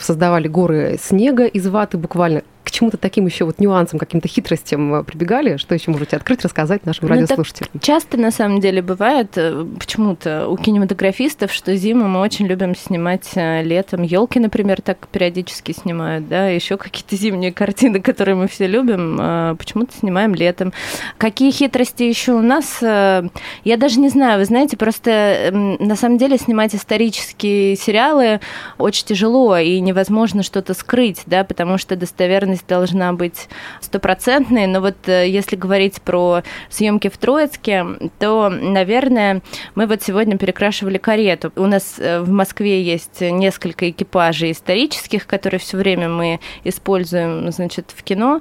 создавали 0.00 0.48
горы 0.48 0.98
снега 1.00 1.46
из 1.46 1.68
ваты 1.68 1.98
буквально 1.98 2.42
к 2.68 2.70
чему-то 2.70 2.98
таким 2.98 3.24
еще 3.24 3.46
вот 3.46 3.60
нюансам, 3.60 3.98
каким-то 3.98 4.28
хитростям 4.28 4.96
э, 4.96 5.02
прибегали? 5.02 5.56
Что 5.56 5.74
еще 5.74 5.90
можете 5.90 6.16
открыть, 6.16 6.42
рассказать 6.44 6.84
нашим 6.84 7.08
ну, 7.08 7.14
радиослушателям? 7.14 7.70
Часто, 7.80 8.18
на 8.18 8.30
самом 8.30 8.60
деле, 8.60 8.82
бывает 8.82 9.30
э, 9.36 9.64
почему-то 9.80 10.46
у 10.48 10.56
кинематографистов, 10.58 11.50
что 11.50 11.74
зиму 11.74 12.08
мы 12.08 12.20
очень 12.20 12.46
любим 12.46 12.76
снимать 12.76 13.26
э, 13.36 13.62
летом. 13.62 14.02
Елки, 14.02 14.38
например, 14.38 14.82
так 14.82 15.08
периодически 15.08 15.72
снимают, 15.72 16.28
да, 16.28 16.48
еще 16.48 16.76
какие-то 16.76 17.16
зимние 17.16 17.54
картины, 17.54 18.02
которые 18.02 18.34
мы 18.34 18.48
все 18.48 18.66
любим, 18.66 19.56
почему-то 19.56 19.94
снимаем 19.96 20.34
летом. 20.34 20.74
Какие 21.16 21.50
хитрости 21.50 22.02
еще 22.02 22.32
у 22.32 22.42
нас? 22.42 22.82
Я 22.82 23.76
даже 23.78 23.98
не 23.98 24.10
знаю, 24.10 24.40
вы 24.40 24.44
знаете, 24.44 24.76
просто 24.76 25.48
на 25.52 25.96
самом 25.96 26.18
деле 26.18 26.36
снимать 26.36 26.74
исторические 26.74 27.76
сериалы 27.76 28.40
очень 28.76 29.06
тяжело 29.06 29.56
и 29.56 29.80
невозможно 29.80 30.42
что-то 30.42 30.74
скрыть, 30.74 31.22
да, 31.24 31.44
потому 31.44 31.78
что 31.78 31.96
достоверность 31.96 32.57
должна 32.66 33.12
быть 33.12 33.48
стопроцентной. 33.80 34.66
Но 34.66 34.80
вот 34.80 34.96
э, 35.06 35.28
если 35.28 35.56
говорить 35.56 36.00
про 36.02 36.42
съемки 36.68 37.08
в 37.08 37.18
Троицке, 37.18 37.86
то, 38.18 38.48
наверное, 38.48 39.42
мы 39.74 39.86
вот 39.86 40.02
сегодня 40.02 40.38
перекрашивали 40.38 40.98
карету. 40.98 41.52
У 41.56 41.66
нас 41.66 41.96
э, 41.98 42.20
в 42.20 42.30
Москве 42.30 42.82
есть 42.82 43.20
несколько 43.20 43.90
экипажей 43.90 44.52
исторических, 44.52 45.26
которые 45.26 45.60
все 45.60 45.76
время 45.76 46.08
мы 46.08 46.40
используем, 46.64 47.50
значит, 47.52 47.92
в 47.94 48.02
кино, 48.02 48.40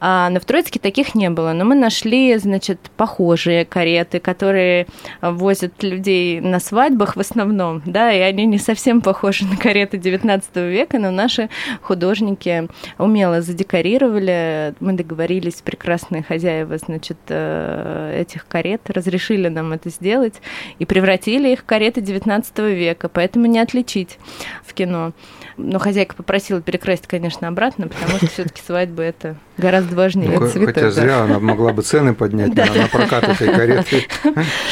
а 0.00 0.30
на 0.30 0.40
в 0.40 0.44
Троицке 0.44 0.78
таких 0.78 1.14
не 1.14 1.30
было. 1.30 1.52
Но 1.52 1.64
мы 1.64 1.74
нашли, 1.74 2.36
значит, 2.38 2.78
похожие 2.96 3.64
кареты, 3.64 4.20
которые 4.20 4.86
возят 5.20 5.82
людей 5.82 6.40
на 6.40 6.60
свадьбах 6.60 7.16
в 7.16 7.20
основном, 7.20 7.82
да, 7.84 8.12
и 8.12 8.20
они 8.20 8.46
не 8.46 8.58
совсем 8.58 9.00
похожи 9.00 9.44
на 9.44 9.56
кареты 9.56 9.98
19 9.98 10.56
века, 10.56 10.98
но 10.98 11.10
наши 11.10 11.48
художники 11.82 12.68
умело 12.98 13.40
задекорировали. 13.58 14.74
Мы 14.80 14.92
договорились, 14.92 15.56
прекрасные 15.56 16.22
хозяева, 16.22 16.78
значит, 16.78 17.18
э, 17.28 18.20
этих 18.20 18.46
карет, 18.46 18.88
разрешили 18.88 19.48
нам 19.48 19.72
это 19.72 19.90
сделать 19.90 20.34
и 20.78 20.84
превратили 20.84 21.48
их 21.52 21.60
в 21.60 21.64
кареты 21.64 22.00
19 22.00 22.58
века, 22.58 23.08
поэтому 23.08 23.46
не 23.46 23.58
отличить 23.58 24.18
в 24.64 24.74
кино. 24.74 25.12
Но 25.56 25.80
хозяйка 25.80 26.14
попросила 26.14 26.62
перекрасить, 26.62 27.08
конечно, 27.08 27.48
обратно, 27.48 27.88
потому 27.88 28.18
что 28.18 28.26
все-таки 28.28 28.62
свадьба 28.64 29.02
это 29.02 29.34
гораздо 29.56 29.96
важнее. 29.96 30.38
Ну, 30.38 30.48
цветы, 30.48 30.66
хотя 30.72 30.90
зря 30.90 31.22
она 31.24 31.40
могла 31.40 31.72
бы 31.72 31.82
цены 31.82 32.14
поднять 32.14 32.54
на, 32.54 32.64
на 32.64 32.86
прокат 32.86 33.24
этой 33.28 33.52
кареты. 33.52 34.04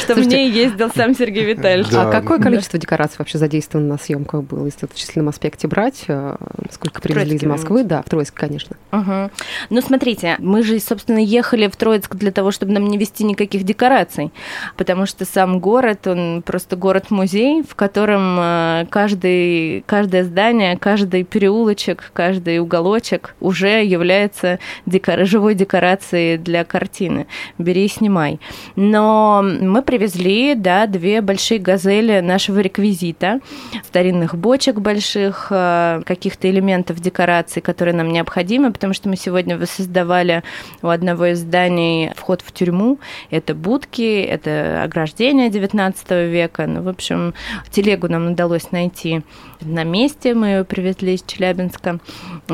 Чтобы 0.01 0.21
в 0.21 0.27
ней 0.27 0.49
ездил 0.49 0.89
сам 0.95 1.13
Сергей 1.13 1.43
Витальевич. 1.43 1.93
А 1.93 2.09
какое 2.09 2.39
количество 2.39 2.79
декораций 2.79 3.17
вообще 3.19 3.37
задействовано 3.37 3.89
на 3.89 3.97
съемках 3.97 4.43
было, 4.43 4.65
если 4.65 4.87
в 4.87 4.95
численном 4.95 5.29
аспекте 5.29 5.67
брать? 5.67 6.05
Э, 6.07 6.37
сколько 6.71 7.01
привезли 7.01 7.35
из 7.35 7.43
Москвы? 7.43 7.83
Да, 7.83 8.01
в 8.01 8.09
Троицк, 8.09 8.33
конечно. 8.33 8.76
Ну, 8.91 9.81
смотрите, 9.81 10.35
мы 10.39 10.63
же, 10.63 10.79
собственно, 10.79 11.19
ехали 11.19 11.67
в 11.67 11.75
Троицк 11.75 12.15
для 12.15 12.31
того, 12.31 12.51
чтобы 12.51 12.71
нам 12.71 12.87
не 12.87 12.97
вести 12.97 13.23
никаких 13.23 13.63
декораций, 13.63 14.31
потому 14.77 15.05
что 15.05 15.25
сам 15.25 15.59
город, 15.59 16.07
он 16.07 16.41
просто 16.45 16.75
город-музей, 16.75 17.63
в 17.63 17.75
котором 17.75 18.37
э, 18.39 18.85
каждый, 18.89 19.83
каждое 19.85 20.23
здание, 20.23 20.77
каждый 20.77 21.23
переулочек, 21.23 22.11
каждый 22.13 22.59
уголочек 22.59 23.35
уже 23.39 23.83
является 23.83 24.59
декор... 24.85 25.25
живой 25.25 25.55
декорацией 25.55 26.37
для 26.37 26.63
картины. 26.63 27.27
Бери 27.57 27.85
и 27.85 27.89
снимай. 27.89 28.39
Но 28.75 29.43
мы 29.43 29.81
привезли, 29.81 30.55
да, 30.55 30.87
две 30.87 31.21
большие 31.21 31.59
газели 31.59 32.21
нашего 32.21 32.59
реквизита, 32.59 33.41
старинных 33.85 34.35
бочек 34.35 34.79
больших, 34.79 35.47
э, 35.49 36.01
каких-то 36.05 36.49
элементов 36.49 36.99
декорации, 36.99 37.59
которые 37.59 37.93
нам 37.93 38.11
необходимы, 38.11 38.71
потому 38.77 38.93
что 38.93 39.09
мы 39.09 39.17
сегодня 39.17 39.57
воссоздавали 39.57 40.43
у 40.83 40.87
одного 40.87 41.25
из 41.25 41.39
зданий 41.39 42.11
вход 42.15 42.41
в 42.41 42.51
тюрьму. 42.51 42.99
Это 43.31 43.55
будки, 43.55 44.21
это 44.21 44.83
ограждение 44.83 45.49
19 45.49 46.11
века. 46.29 46.67
Ну, 46.67 46.83
в 46.83 46.87
общем, 46.87 47.33
телегу 47.71 48.07
нам 48.07 48.31
удалось 48.31 48.71
найти 48.71 49.23
на 49.61 49.83
месте. 49.83 50.35
Мы 50.35 50.47
ее 50.47 50.63
привезли 50.63 51.15
из 51.15 51.23
Челябинска. 51.23 51.99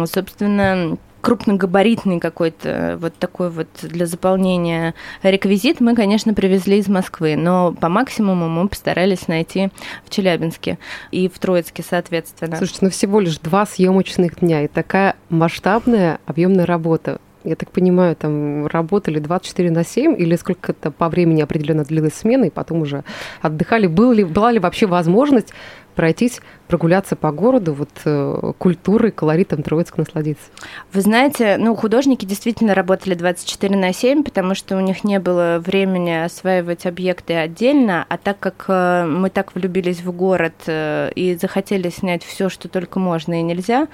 Собственно, 0.05 0.97
крупногабаритный 1.23 2.19
какой-то 2.19 2.97
вот 2.99 3.15
такой 3.15 3.49
вот 3.49 3.69
для 3.81 4.05
заполнения 4.05 4.93
реквизит 5.23 5.79
мы, 5.79 5.95
конечно, 5.95 6.33
привезли 6.33 6.79
из 6.79 6.89
Москвы, 6.89 7.37
но 7.37 7.71
по 7.71 7.87
максимуму 7.87 8.49
мы 8.49 8.67
постарались 8.67 9.29
найти 9.29 9.69
в 10.03 10.09
Челябинске 10.09 10.77
и 11.11 11.29
в 11.29 11.39
Троицке, 11.39 11.81
соответственно. 11.89 12.57
Слушайте, 12.57 12.79
ну 12.81 12.89
всего 12.89 13.21
лишь 13.21 13.37
два 13.39 13.65
съемочных 13.65 14.41
дня 14.41 14.63
и 14.63 14.67
такая 14.67 15.15
масштабная 15.29 16.19
объемная 16.25 16.65
работа 16.65 17.19
я 17.43 17.55
так 17.55 17.71
понимаю, 17.71 18.15
там 18.15 18.67
работали 18.67 19.19
24 19.19 19.69
на 19.71 19.83
7 19.83 20.15
или 20.17 20.35
сколько-то 20.35 20.91
по 20.91 21.09
времени 21.09 21.41
определенно 21.41 21.83
длилась 21.83 22.13
смена, 22.13 22.45
и 22.45 22.49
потом 22.49 22.81
уже 22.81 23.03
отдыхали. 23.41 23.87
Был 23.87 24.13
ли, 24.13 24.23
была 24.23 24.51
ли 24.51 24.59
вообще 24.59 24.85
возможность 24.85 25.53
пройтись, 25.93 26.41
прогуляться 26.67 27.15
по 27.15 27.31
городу, 27.31 27.73
вот 27.73 27.89
э, 28.05 28.51
культурой, 28.57 29.11
колоритом 29.11 29.61
Троицка 29.61 29.99
насладиться? 29.99 30.43
Вы 30.91 31.01
знаете, 31.01 31.57
ну, 31.59 31.75
художники 31.75 32.25
действительно 32.25 32.73
работали 32.73 33.13
24 33.13 33.75
на 33.75 33.93
7, 33.93 34.23
потому 34.23 34.55
что 34.55 34.75
у 34.75 34.79
них 34.79 35.03
не 35.03 35.19
было 35.19 35.61
времени 35.63 36.23
осваивать 36.25 36.87
объекты 36.87 37.35
отдельно, 37.35 38.05
а 38.09 38.17
так 38.17 38.39
как 38.39 38.65
э, 38.67 39.05
мы 39.05 39.29
так 39.29 39.53
влюбились 39.53 40.01
в 40.01 40.11
город 40.11 40.55
э, 40.65 41.11
и 41.13 41.35
захотели 41.35 41.89
снять 41.89 42.23
все, 42.23 42.49
что 42.49 42.67
только 42.67 42.97
можно 42.99 43.39
и 43.39 43.43
нельзя, 43.43 43.87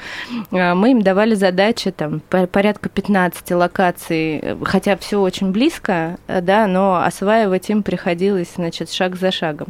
мы 0.51 0.91
им 0.91 1.01
давали 1.01 1.35
задачи, 1.35 1.91
там, 1.91 2.21
порядка 2.29 2.87
15 2.87 3.51
локаций, 3.51 4.55
хотя 4.63 4.95
все 4.95 5.19
очень 5.19 5.51
близко, 5.51 6.17
да, 6.27 6.67
но 6.67 7.03
осваивать 7.03 7.69
им 7.69 7.83
приходилось, 7.83 8.53
значит, 8.55 8.91
шаг 8.91 9.17
за 9.17 9.31
шагом. 9.31 9.67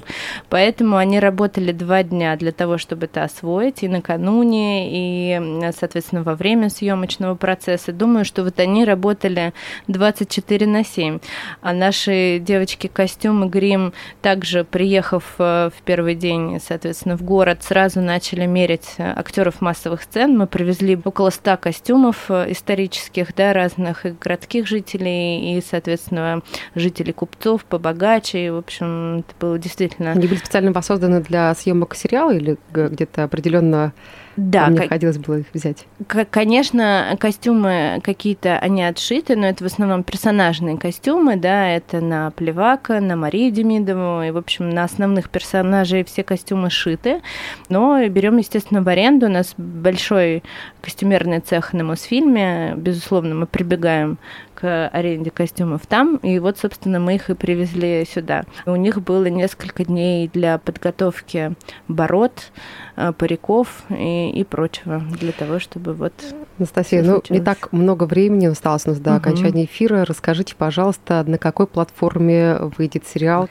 Поэтому 0.50 0.98
они 0.98 1.20
работали 1.20 1.72
два 1.72 2.04
дня 2.04 2.19
дня 2.20 2.36
для 2.36 2.52
того, 2.52 2.78
чтобы 2.78 3.06
это 3.06 3.24
освоить 3.24 3.82
и 3.84 3.88
накануне, 3.88 4.90
и, 4.92 5.72
соответственно, 5.72 6.22
во 6.22 6.36
время 6.36 6.70
съемочного 6.70 7.36
процесса. 7.36 7.94
Думаю, 7.94 8.26
что 8.26 8.44
вот 8.44 8.60
они 8.60 8.84
работали 8.84 9.54
24 9.88 10.68
на 10.68 10.84
7. 10.84 11.20
А 11.62 11.74
наши 11.74 12.40
девочки 12.40 12.88
костюмы, 12.88 13.48
грим, 13.48 13.94
также 14.22 14.66
приехав 14.66 15.36
э, 15.40 15.70
в 15.74 15.82
первый 15.84 16.16
день, 16.16 16.60
соответственно, 16.60 17.16
в 17.16 17.24
город, 17.24 17.64
сразу 17.64 18.02
начали 18.02 18.46
мерить 18.46 18.96
актеров 18.98 19.62
массовых 19.62 20.04
сцен. 20.04 20.38
Мы 20.38 20.46
привезли 20.46 21.00
около 21.02 21.30
100 21.30 21.56
костюмов 21.56 22.26
э, 22.30 22.52
исторических, 22.52 23.34
да, 23.34 23.54
разных 23.54 24.06
и 24.06 24.12
городских 24.12 24.68
жителей, 24.68 25.58
и, 25.58 25.62
соответственно, 25.62 26.42
жителей 26.76 27.14
купцов 27.14 27.64
побогаче. 27.64 28.46
И, 28.46 28.50
в 28.50 28.58
общем, 28.58 29.20
это 29.20 29.34
было 29.40 29.58
действительно... 29.58 30.12
Они 30.12 30.28
были 30.28 30.40
специально 30.40 30.74
воссозданы 30.74 31.22
для 31.22 31.56
съемок 31.56 31.96
сериала 32.10 32.32
или 32.32 32.58
где-то 32.74 33.24
определенно 33.24 33.94
да, 34.40 34.68
мне 34.68 34.88
к... 34.88 34.90
хотелось 34.90 35.18
было 35.18 35.40
их 35.40 35.48
взять? 35.54 35.86
Конечно, 36.32 37.16
костюмы 37.20 38.00
какие-то, 38.04 38.58
они 38.58 38.84
отшиты, 38.84 39.36
но 39.36 39.48
это 39.48 39.64
в 39.64 39.68
основном 39.68 40.04
персонажные 40.04 40.78
костюмы, 40.78 41.36
да, 41.36 41.70
это 41.70 42.00
на 42.00 42.32
Плевака, 42.32 43.00
на 43.00 43.16
Марию 43.16 43.52
Демидову, 43.52 44.24
и, 44.24 44.32
в 44.32 44.38
общем, 44.38 44.70
на 44.70 44.84
основных 44.84 45.30
персонажей 45.30 46.04
все 46.04 46.24
костюмы 46.24 46.70
шиты, 46.70 47.22
но 47.68 48.08
берем, 48.08 48.38
естественно, 48.38 48.82
в 48.82 48.88
аренду, 48.88 49.26
у 49.26 49.30
нас 49.30 49.54
большой 49.58 50.44
костюмерный 50.82 51.40
цех 51.40 51.74
на 51.74 51.84
Мосфильме, 51.84 52.74
безусловно, 52.78 53.36
мы 53.36 53.46
прибегаем 53.46 54.18
к 54.60 54.90
аренде 54.90 55.32
костюмов 55.32 55.88
там, 55.88 56.18
и 56.18 56.38
вот, 56.40 56.58
собственно, 56.58 57.00
мы 57.00 57.16
их 57.16 57.30
и 57.30 57.34
привезли 57.34 58.06
сюда. 58.06 58.44
У 58.66 58.76
них 58.76 59.02
было 59.02 59.26
несколько 59.26 59.86
дней 59.86 60.30
для 60.34 60.58
подготовки 60.58 61.54
бород, 61.88 62.52
э, 62.98 63.14
париков 63.18 63.84
и, 63.90 64.29
и 64.32 64.44
прочего 64.44 65.00
для 65.20 65.32
того, 65.32 65.60
чтобы 65.60 65.94
вот... 65.94 66.14
Анастасия, 66.58 67.04
ну 67.04 67.22
не 67.30 67.40
так 67.40 67.72
много 67.72 68.04
времени 68.04 68.48
осталось 68.48 68.86
у 68.86 68.90
нас 68.90 69.00
до 69.00 69.12
угу. 69.12 69.18
окончания 69.18 69.66
эфира. 69.66 70.06
Расскажите, 70.06 70.56
пожалуйста, 70.58 71.24
на 71.26 71.38
какой 71.38 71.68
платформе 71.68 72.58
выйдет 72.78 73.08
сериал? 73.08 73.50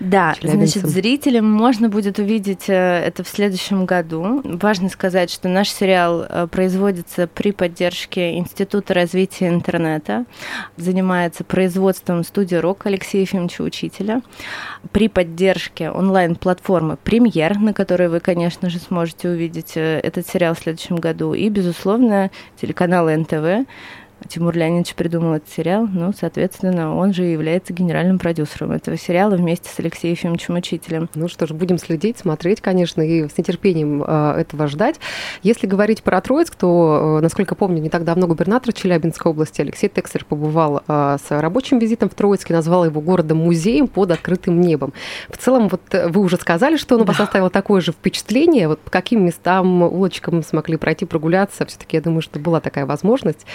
Да, 0.00 0.34
значит, 0.42 0.86
зрителям 0.86 1.50
можно 1.50 1.88
будет 1.88 2.18
увидеть 2.18 2.68
э, 2.68 2.74
это 2.74 3.22
в 3.22 3.28
следующем 3.28 3.86
году. 3.86 4.40
Важно 4.44 4.88
сказать, 4.88 5.30
что 5.30 5.48
наш 5.48 5.70
сериал 5.70 6.26
э, 6.28 6.46
производится 6.50 7.26
при 7.26 7.52
поддержке 7.52 8.36
Института 8.36 8.94
развития 8.94 9.48
интернета, 9.48 10.24
занимается 10.76 11.44
производством 11.44 12.24
студии 12.24 12.56
«Рок» 12.56 12.86
Алексея 12.86 13.22
Ефимовича 13.22 13.62
Учителя, 13.62 14.22
при 14.92 15.08
поддержке 15.08 15.90
онлайн-платформы 15.90 16.96
«Премьер», 17.02 17.58
на 17.58 17.72
которой 17.72 18.08
вы, 18.08 18.20
конечно 18.20 18.70
же, 18.70 18.78
сможете 18.78 19.28
увидеть 19.28 19.76
э, 19.76 20.00
этот 20.16 20.30
сериал 20.30 20.54
в 20.54 20.58
следующем 20.58 20.96
году, 20.96 21.34
и, 21.34 21.48
безусловно, 21.48 22.30
телеканала 22.60 23.14
НТВ, 23.16 23.68
Тимур 24.28 24.56
Леонидович 24.56 24.94
придумал 24.94 25.34
этот 25.34 25.50
сериал, 25.50 25.86
ну, 25.90 26.12
соответственно, 26.18 26.96
он 26.96 27.12
же 27.12 27.24
является 27.24 27.72
генеральным 27.72 28.18
продюсером 28.18 28.72
этого 28.72 28.96
сериала 28.96 29.36
вместе 29.36 29.68
с 29.68 29.78
Алексеем 29.78 30.14
Ефимовичем 30.14 30.54
Учителем. 30.54 31.08
Ну 31.14 31.28
что 31.28 31.46
ж, 31.46 31.52
будем 31.52 31.78
следить, 31.78 32.18
смотреть, 32.18 32.60
конечно, 32.60 33.02
и 33.02 33.28
с 33.28 33.36
нетерпением 33.38 34.02
э, 34.02 34.34
этого 34.40 34.66
ждать. 34.66 34.96
Если 35.42 35.66
говорить 35.66 36.02
про 36.02 36.20
Троицк, 36.20 36.54
то, 36.54 37.18
э, 37.18 37.22
насколько 37.22 37.54
помню, 37.54 37.80
не 37.80 37.90
так 37.90 38.04
давно 38.04 38.26
губернатор 38.26 38.72
Челябинской 38.72 39.30
области 39.30 39.60
Алексей 39.60 39.88
Текслер 39.88 40.24
побывал 40.24 40.82
э, 40.86 41.16
с 41.24 41.30
рабочим 41.30 41.78
визитом 41.78 42.08
в 42.08 42.14
Троицке, 42.14 42.54
назвал 42.54 42.84
его 42.84 43.00
городом-музеем 43.00 43.86
под 43.86 44.10
открытым 44.10 44.60
небом. 44.60 44.92
В 45.28 45.36
целом, 45.36 45.68
вот 45.68 45.82
э, 45.92 46.08
вы 46.08 46.20
уже 46.22 46.36
сказали, 46.36 46.76
что 46.76 46.96
он 46.96 47.02
у 47.02 47.04
вас 47.04 47.18
да. 47.18 47.24
оставил 47.24 47.50
такое 47.50 47.80
же 47.80 47.92
впечатление. 47.92 48.68
Вот 48.68 48.80
по 48.80 48.90
каким 48.90 49.24
местам, 49.24 49.82
улочкам 49.82 50.42
смогли 50.42 50.76
пройти, 50.76 51.04
прогуляться? 51.04 51.66
Все-таки 51.66 51.96
я 51.96 52.02
думаю, 52.02 52.22
что 52.22 52.38
была 52.38 52.60
такая 52.60 52.86
возможность 52.86 53.46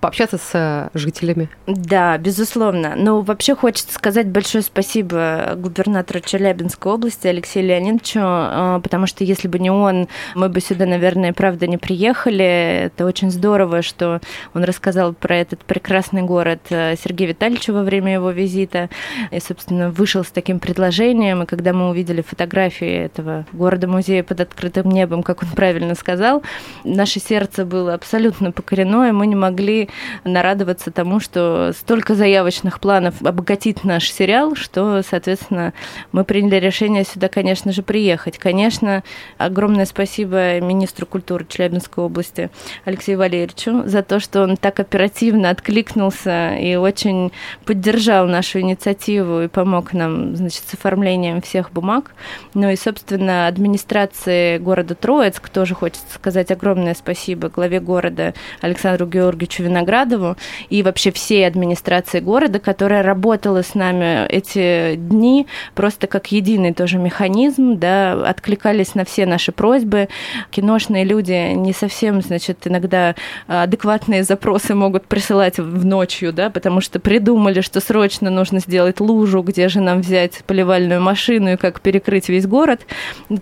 пообщаться 0.00 0.15
с 0.24 0.50
э, 0.54 0.88
жителями. 0.94 1.48
Да, 1.66 2.16
безусловно. 2.18 2.94
Но 2.96 3.20
вообще 3.20 3.54
хочется 3.54 3.92
сказать 3.92 4.28
большое 4.28 4.62
спасибо 4.62 5.54
губернатору 5.56 6.20
Челябинской 6.20 6.92
области 6.92 7.26
Алексею 7.26 7.66
Леонидовичу, 7.66 8.20
э, 8.20 8.80
потому 8.82 9.06
что 9.06 9.24
если 9.24 9.48
бы 9.48 9.58
не 9.58 9.70
он, 9.70 10.08
мы 10.34 10.48
бы 10.48 10.60
сюда, 10.60 10.86
наверное, 10.86 11.32
правда 11.32 11.66
не 11.66 11.76
приехали. 11.76 12.86
Это 12.86 13.04
очень 13.04 13.30
здорово, 13.30 13.82
что 13.82 14.20
он 14.54 14.64
рассказал 14.64 15.12
про 15.12 15.36
этот 15.36 15.64
прекрасный 15.64 16.22
город 16.22 16.60
Сергею 16.68 17.30
Витальевичу 17.30 17.72
во 17.72 17.82
время 17.82 18.14
его 18.14 18.30
визита 18.30 18.88
и, 19.30 19.40
собственно, 19.40 19.90
вышел 19.90 20.24
с 20.24 20.30
таким 20.30 20.58
предложением. 20.60 21.42
И 21.42 21.46
когда 21.46 21.72
мы 21.72 21.90
увидели 21.90 22.22
фотографии 22.22 23.04
этого 23.04 23.46
города-музея 23.52 24.22
под 24.22 24.40
открытым 24.40 24.90
небом, 24.90 25.22
как 25.22 25.42
он 25.42 25.48
правильно 25.50 25.94
сказал, 25.94 26.42
наше 26.84 27.20
сердце 27.20 27.64
было 27.64 27.94
абсолютно 27.94 28.52
покорено, 28.52 29.08
и 29.08 29.12
мы 29.12 29.26
не 29.26 29.36
могли 29.36 29.88
нарадоваться 30.24 30.90
тому, 30.90 31.20
что 31.20 31.72
столько 31.78 32.14
заявочных 32.14 32.80
планов 32.80 33.22
обогатит 33.22 33.84
наш 33.84 34.10
сериал, 34.10 34.54
что, 34.54 35.02
соответственно, 35.08 35.72
мы 36.12 36.24
приняли 36.24 36.56
решение 36.56 37.04
сюда, 37.04 37.28
конечно 37.28 37.72
же, 37.72 37.82
приехать. 37.82 38.38
Конечно, 38.38 39.02
огромное 39.38 39.86
спасибо 39.86 40.60
министру 40.60 41.06
культуры 41.06 41.46
Челябинской 41.48 42.04
области 42.04 42.50
Алексею 42.84 43.18
Валерьевичу 43.18 43.82
за 43.86 44.02
то, 44.02 44.20
что 44.20 44.42
он 44.42 44.56
так 44.56 44.80
оперативно 44.80 45.50
откликнулся 45.50 46.56
и 46.56 46.76
очень 46.76 47.32
поддержал 47.64 48.26
нашу 48.26 48.60
инициативу 48.60 49.42
и 49.42 49.48
помог 49.48 49.92
нам, 49.92 50.36
значит, 50.36 50.62
с 50.66 50.74
оформлением 50.74 51.40
всех 51.42 51.72
бумаг. 51.72 52.14
Ну 52.54 52.70
и, 52.70 52.76
собственно, 52.76 53.46
администрации 53.46 54.58
города 54.58 54.94
Троицк 54.94 55.48
тоже 55.48 55.74
хочется 55.74 56.06
сказать 56.14 56.50
огромное 56.50 56.94
спасибо 56.94 57.48
главе 57.48 57.80
города 57.80 58.34
Александру 58.60 59.06
Георгиевичу 59.06 59.62
Виноградову 59.96 60.36
и 60.68 60.82
вообще 60.82 61.10
всей 61.10 61.46
администрации 61.46 62.20
города, 62.20 62.58
которая 62.58 63.02
работала 63.02 63.62
с 63.62 63.74
нами 63.74 64.26
эти 64.28 64.96
дни 64.96 65.46
просто 65.74 66.06
как 66.06 66.32
единый 66.32 66.72
тоже 66.72 66.98
механизм, 66.98 67.78
да, 67.78 68.12
откликались 68.28 68.94
на 68.94 69.04
все 69.04 69.26
наши 69.26 69.52
просьбы. 69.52 70.08
Киношные 70.50 71.04
люди 71.04 71.54
не 71.54 71.72
совсем, 71.72 72.20
значит, 72.20 72.66
иногда 72.66 73.14
адекватные 73.46 74.22
запросы 74.22 74.74
могут 74.74 75.06
присылать 75.06 75.58
в 75.58 75.84
ночью, 75.84 76.32
да, 76.32 76.50
потому 76.50 76.80
что 76.80 77.00
придумали, 77.00 77.60
что 77.60 77.80
срочно 77.80 78.30
нужно 78.30 78.60
сделать 78.60 79.00
лужу, 79.00 79.42
где 79.42 79.68
же 79.68 79.80
нам 79.80 80.00
взять 80.00 80.42
поливальную 80.46 81.00
машину 81.00 81.52
и 81.52 81.56
как 81.56 81.80
перекрыть 81.80 82.28
весь 82.28 82.46
город, 82.46 82.80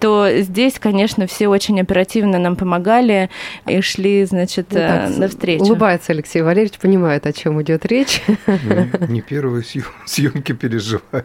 то 0.00 0.28
здесь, 0.38 0.78
конечно, 0.78 1.26
все 1.26 1.48
очень 1.48 1.80
оперативно 1.80 2.38
нам 2.38 2.56
помогали 2.56 3.30
и 3.66 3.80
шли, 3.80 4.24
значит, 4.24 4.66
ну, 4.70 4.78
так, 4.78 5.10
э, 5.10 5.18
навстречу. 5.18 5.64
Улыбается 5.64 6.12
Алексей 6.12 6.33
Валерьевич, 6.42 6.78
понимает, 6.78 7.26
о 7.26 7.32
чем 7.32 7.60
идет 7.62 7.86
речь. 7.86 8.22
Ну, 8.46 9.06
не 9.08 9.20
первые 9.20 9.64
съемки 10.06 10.52
переживаем. 10.52 11.24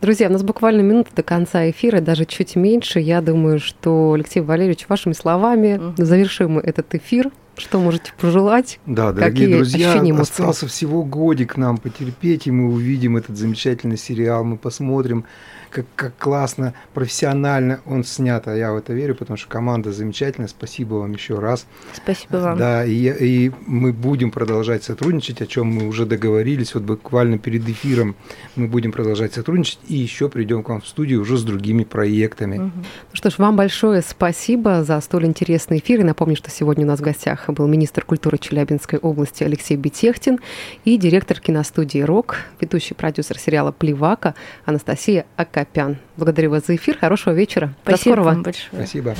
Друзья, 0.00 0.28
у 0.28 0.32
нас 0.32 0.42
буквально 0.42 0.82
минута 0.82 1.10
до 1.14 1.22
конца 1.22 1.68
эфира, 1.70 2.00
даже 2.00 2.24
чуть 2.24 2.56
меньше. 2.56 3.00
Я 3.00 3.20
думаю, 3.20 3.58
что 3.58 4.12
Алексей 4.12 4.40
Валерьевич, 4.40 4.86
вашими 4.88 5.12
словами 5.12 5.80
завершим 5.96 6.58
этот 6.58 6.94
эфир. 6.94 7.30
Что 7.58 7.80
можете 7.80 8.12
пожелать? 8.20 8.80
Да, 8.86 9.12
дорогие 9.12 9.46
Какие 9.46 9.56
друзья, 9.56 9.90
ощущения, 9.90 10.14
остался 10.14 10.66
всего 10.66 11.04
годик 11.04 11.56
нам 11.56 11.78
потерпеть, 11.78 12.46
и 12.46 12.50
мы 12.50 12.72
увидим 12.72 13.16
этот 13.16 13.36
замечательный 13.36 13.98
сериал, 13.98 14.44
мы 14.44 14.56
посмотрим 14.56 15.24
как, 15.70 15.86
как 15.96 16.16
классно, 16.16 16.74
профессионально 16.94 17.80
он 17.86 18.04
снят, 18.04 18.46
а 18.48 18.54
я 18.54 18.72
в 18.72 18.76
это 18.76 18.92
верю, 18.92 19.14
потому 19.14 19.36
что 19.36 19.48
команда 19.48 19.92
замечательная, 19.92 20.48
спасибо 20.48 20.94
вам 20.94 21.12
еще 21.12 21.38
раз. 21.38 21.66
Спасибо 21.94 22.36
вам. 22.38 22.58
Да, 22.58 22.84
и, 22.84 22.94
и 22.94 23.52
мы 23.66 23.92
будем 23.92 24.30
продолжать 24.30 24.84
сотрудничать, 24.84 25.42
о 25.42 25.46
чем 25.46 25.68
мы 25.68 25.86
уже 25.86 26.06
договорились, 26.06 26.74
вот 26.74 26.84
буквально 26.84 27.38
перед 27.38 27.68
эфиром 27.68 28.16
мы 28.56 28.66
будем 28.66 28.92
продолжать 28.92 29.34
сотрудничать, 29.34 29.78
и 29.88 29.94
еще 29.94 30.28
придем 30.28 30.62
к 30.62 30.68
вам 30.68 30.80
в 30.80 30.88
студию 30.88 31.20
уже 31.20 31.36
с 31.36 31.42
другими 31.42 31.84
проектами. 31.84 32.58
Угу. 32.58 32.72
Ну 32.74 33.12
что 33.12 33.30
ж, 33.30 33.38
вам 33.38 33.56
большое 33.56 34.02
спасибо 34.02 34.84
за 34.84 35.00
столь 35.00 35.26
интересный 35.26 35.78
эфир, 35.78 36.00
и 36.00 36.04
напомню, 36.04 36.36
что 36.36 36.50
сегодня 36.50 36.84
у 36.84 36.88
нас 36.88 37.00
в 37.00 37.02
гостях 37.02 37.47
был 37.52 37.66
министр 37.66 38.04
культуры 38.04 38.38
Челябинской 38.38 38.98
области 38.98 39.44
Алексей 39.44 39.76
Бетехтин 39.76 40.40
и 40.84 40.96
директор 40.96 41.40
киностудии 41.40 42.00
«Рок», 42.00 42.36
ведущий 42.60 42.94
продюсер 42.94 43.38
сериала 43.38 43.72
«Плевака» 43.72 44.34
Анастасия. 44.64 45.26
Акопян. 45.36 45.98
Благодарю 46.16 46.50
вас 46.50 46.66
за 46.66 46.76
эфир. 46.76 46.98
Хорошего 46.98 47.32
вечера. 47.34 47.74
Спасибо 47.82 48.16
До 48.16 48.22
скорого. 48.22 48.34
Вам 48.34 48.42
большое. 48.42 48.68
Спасибо. 48.72 49.14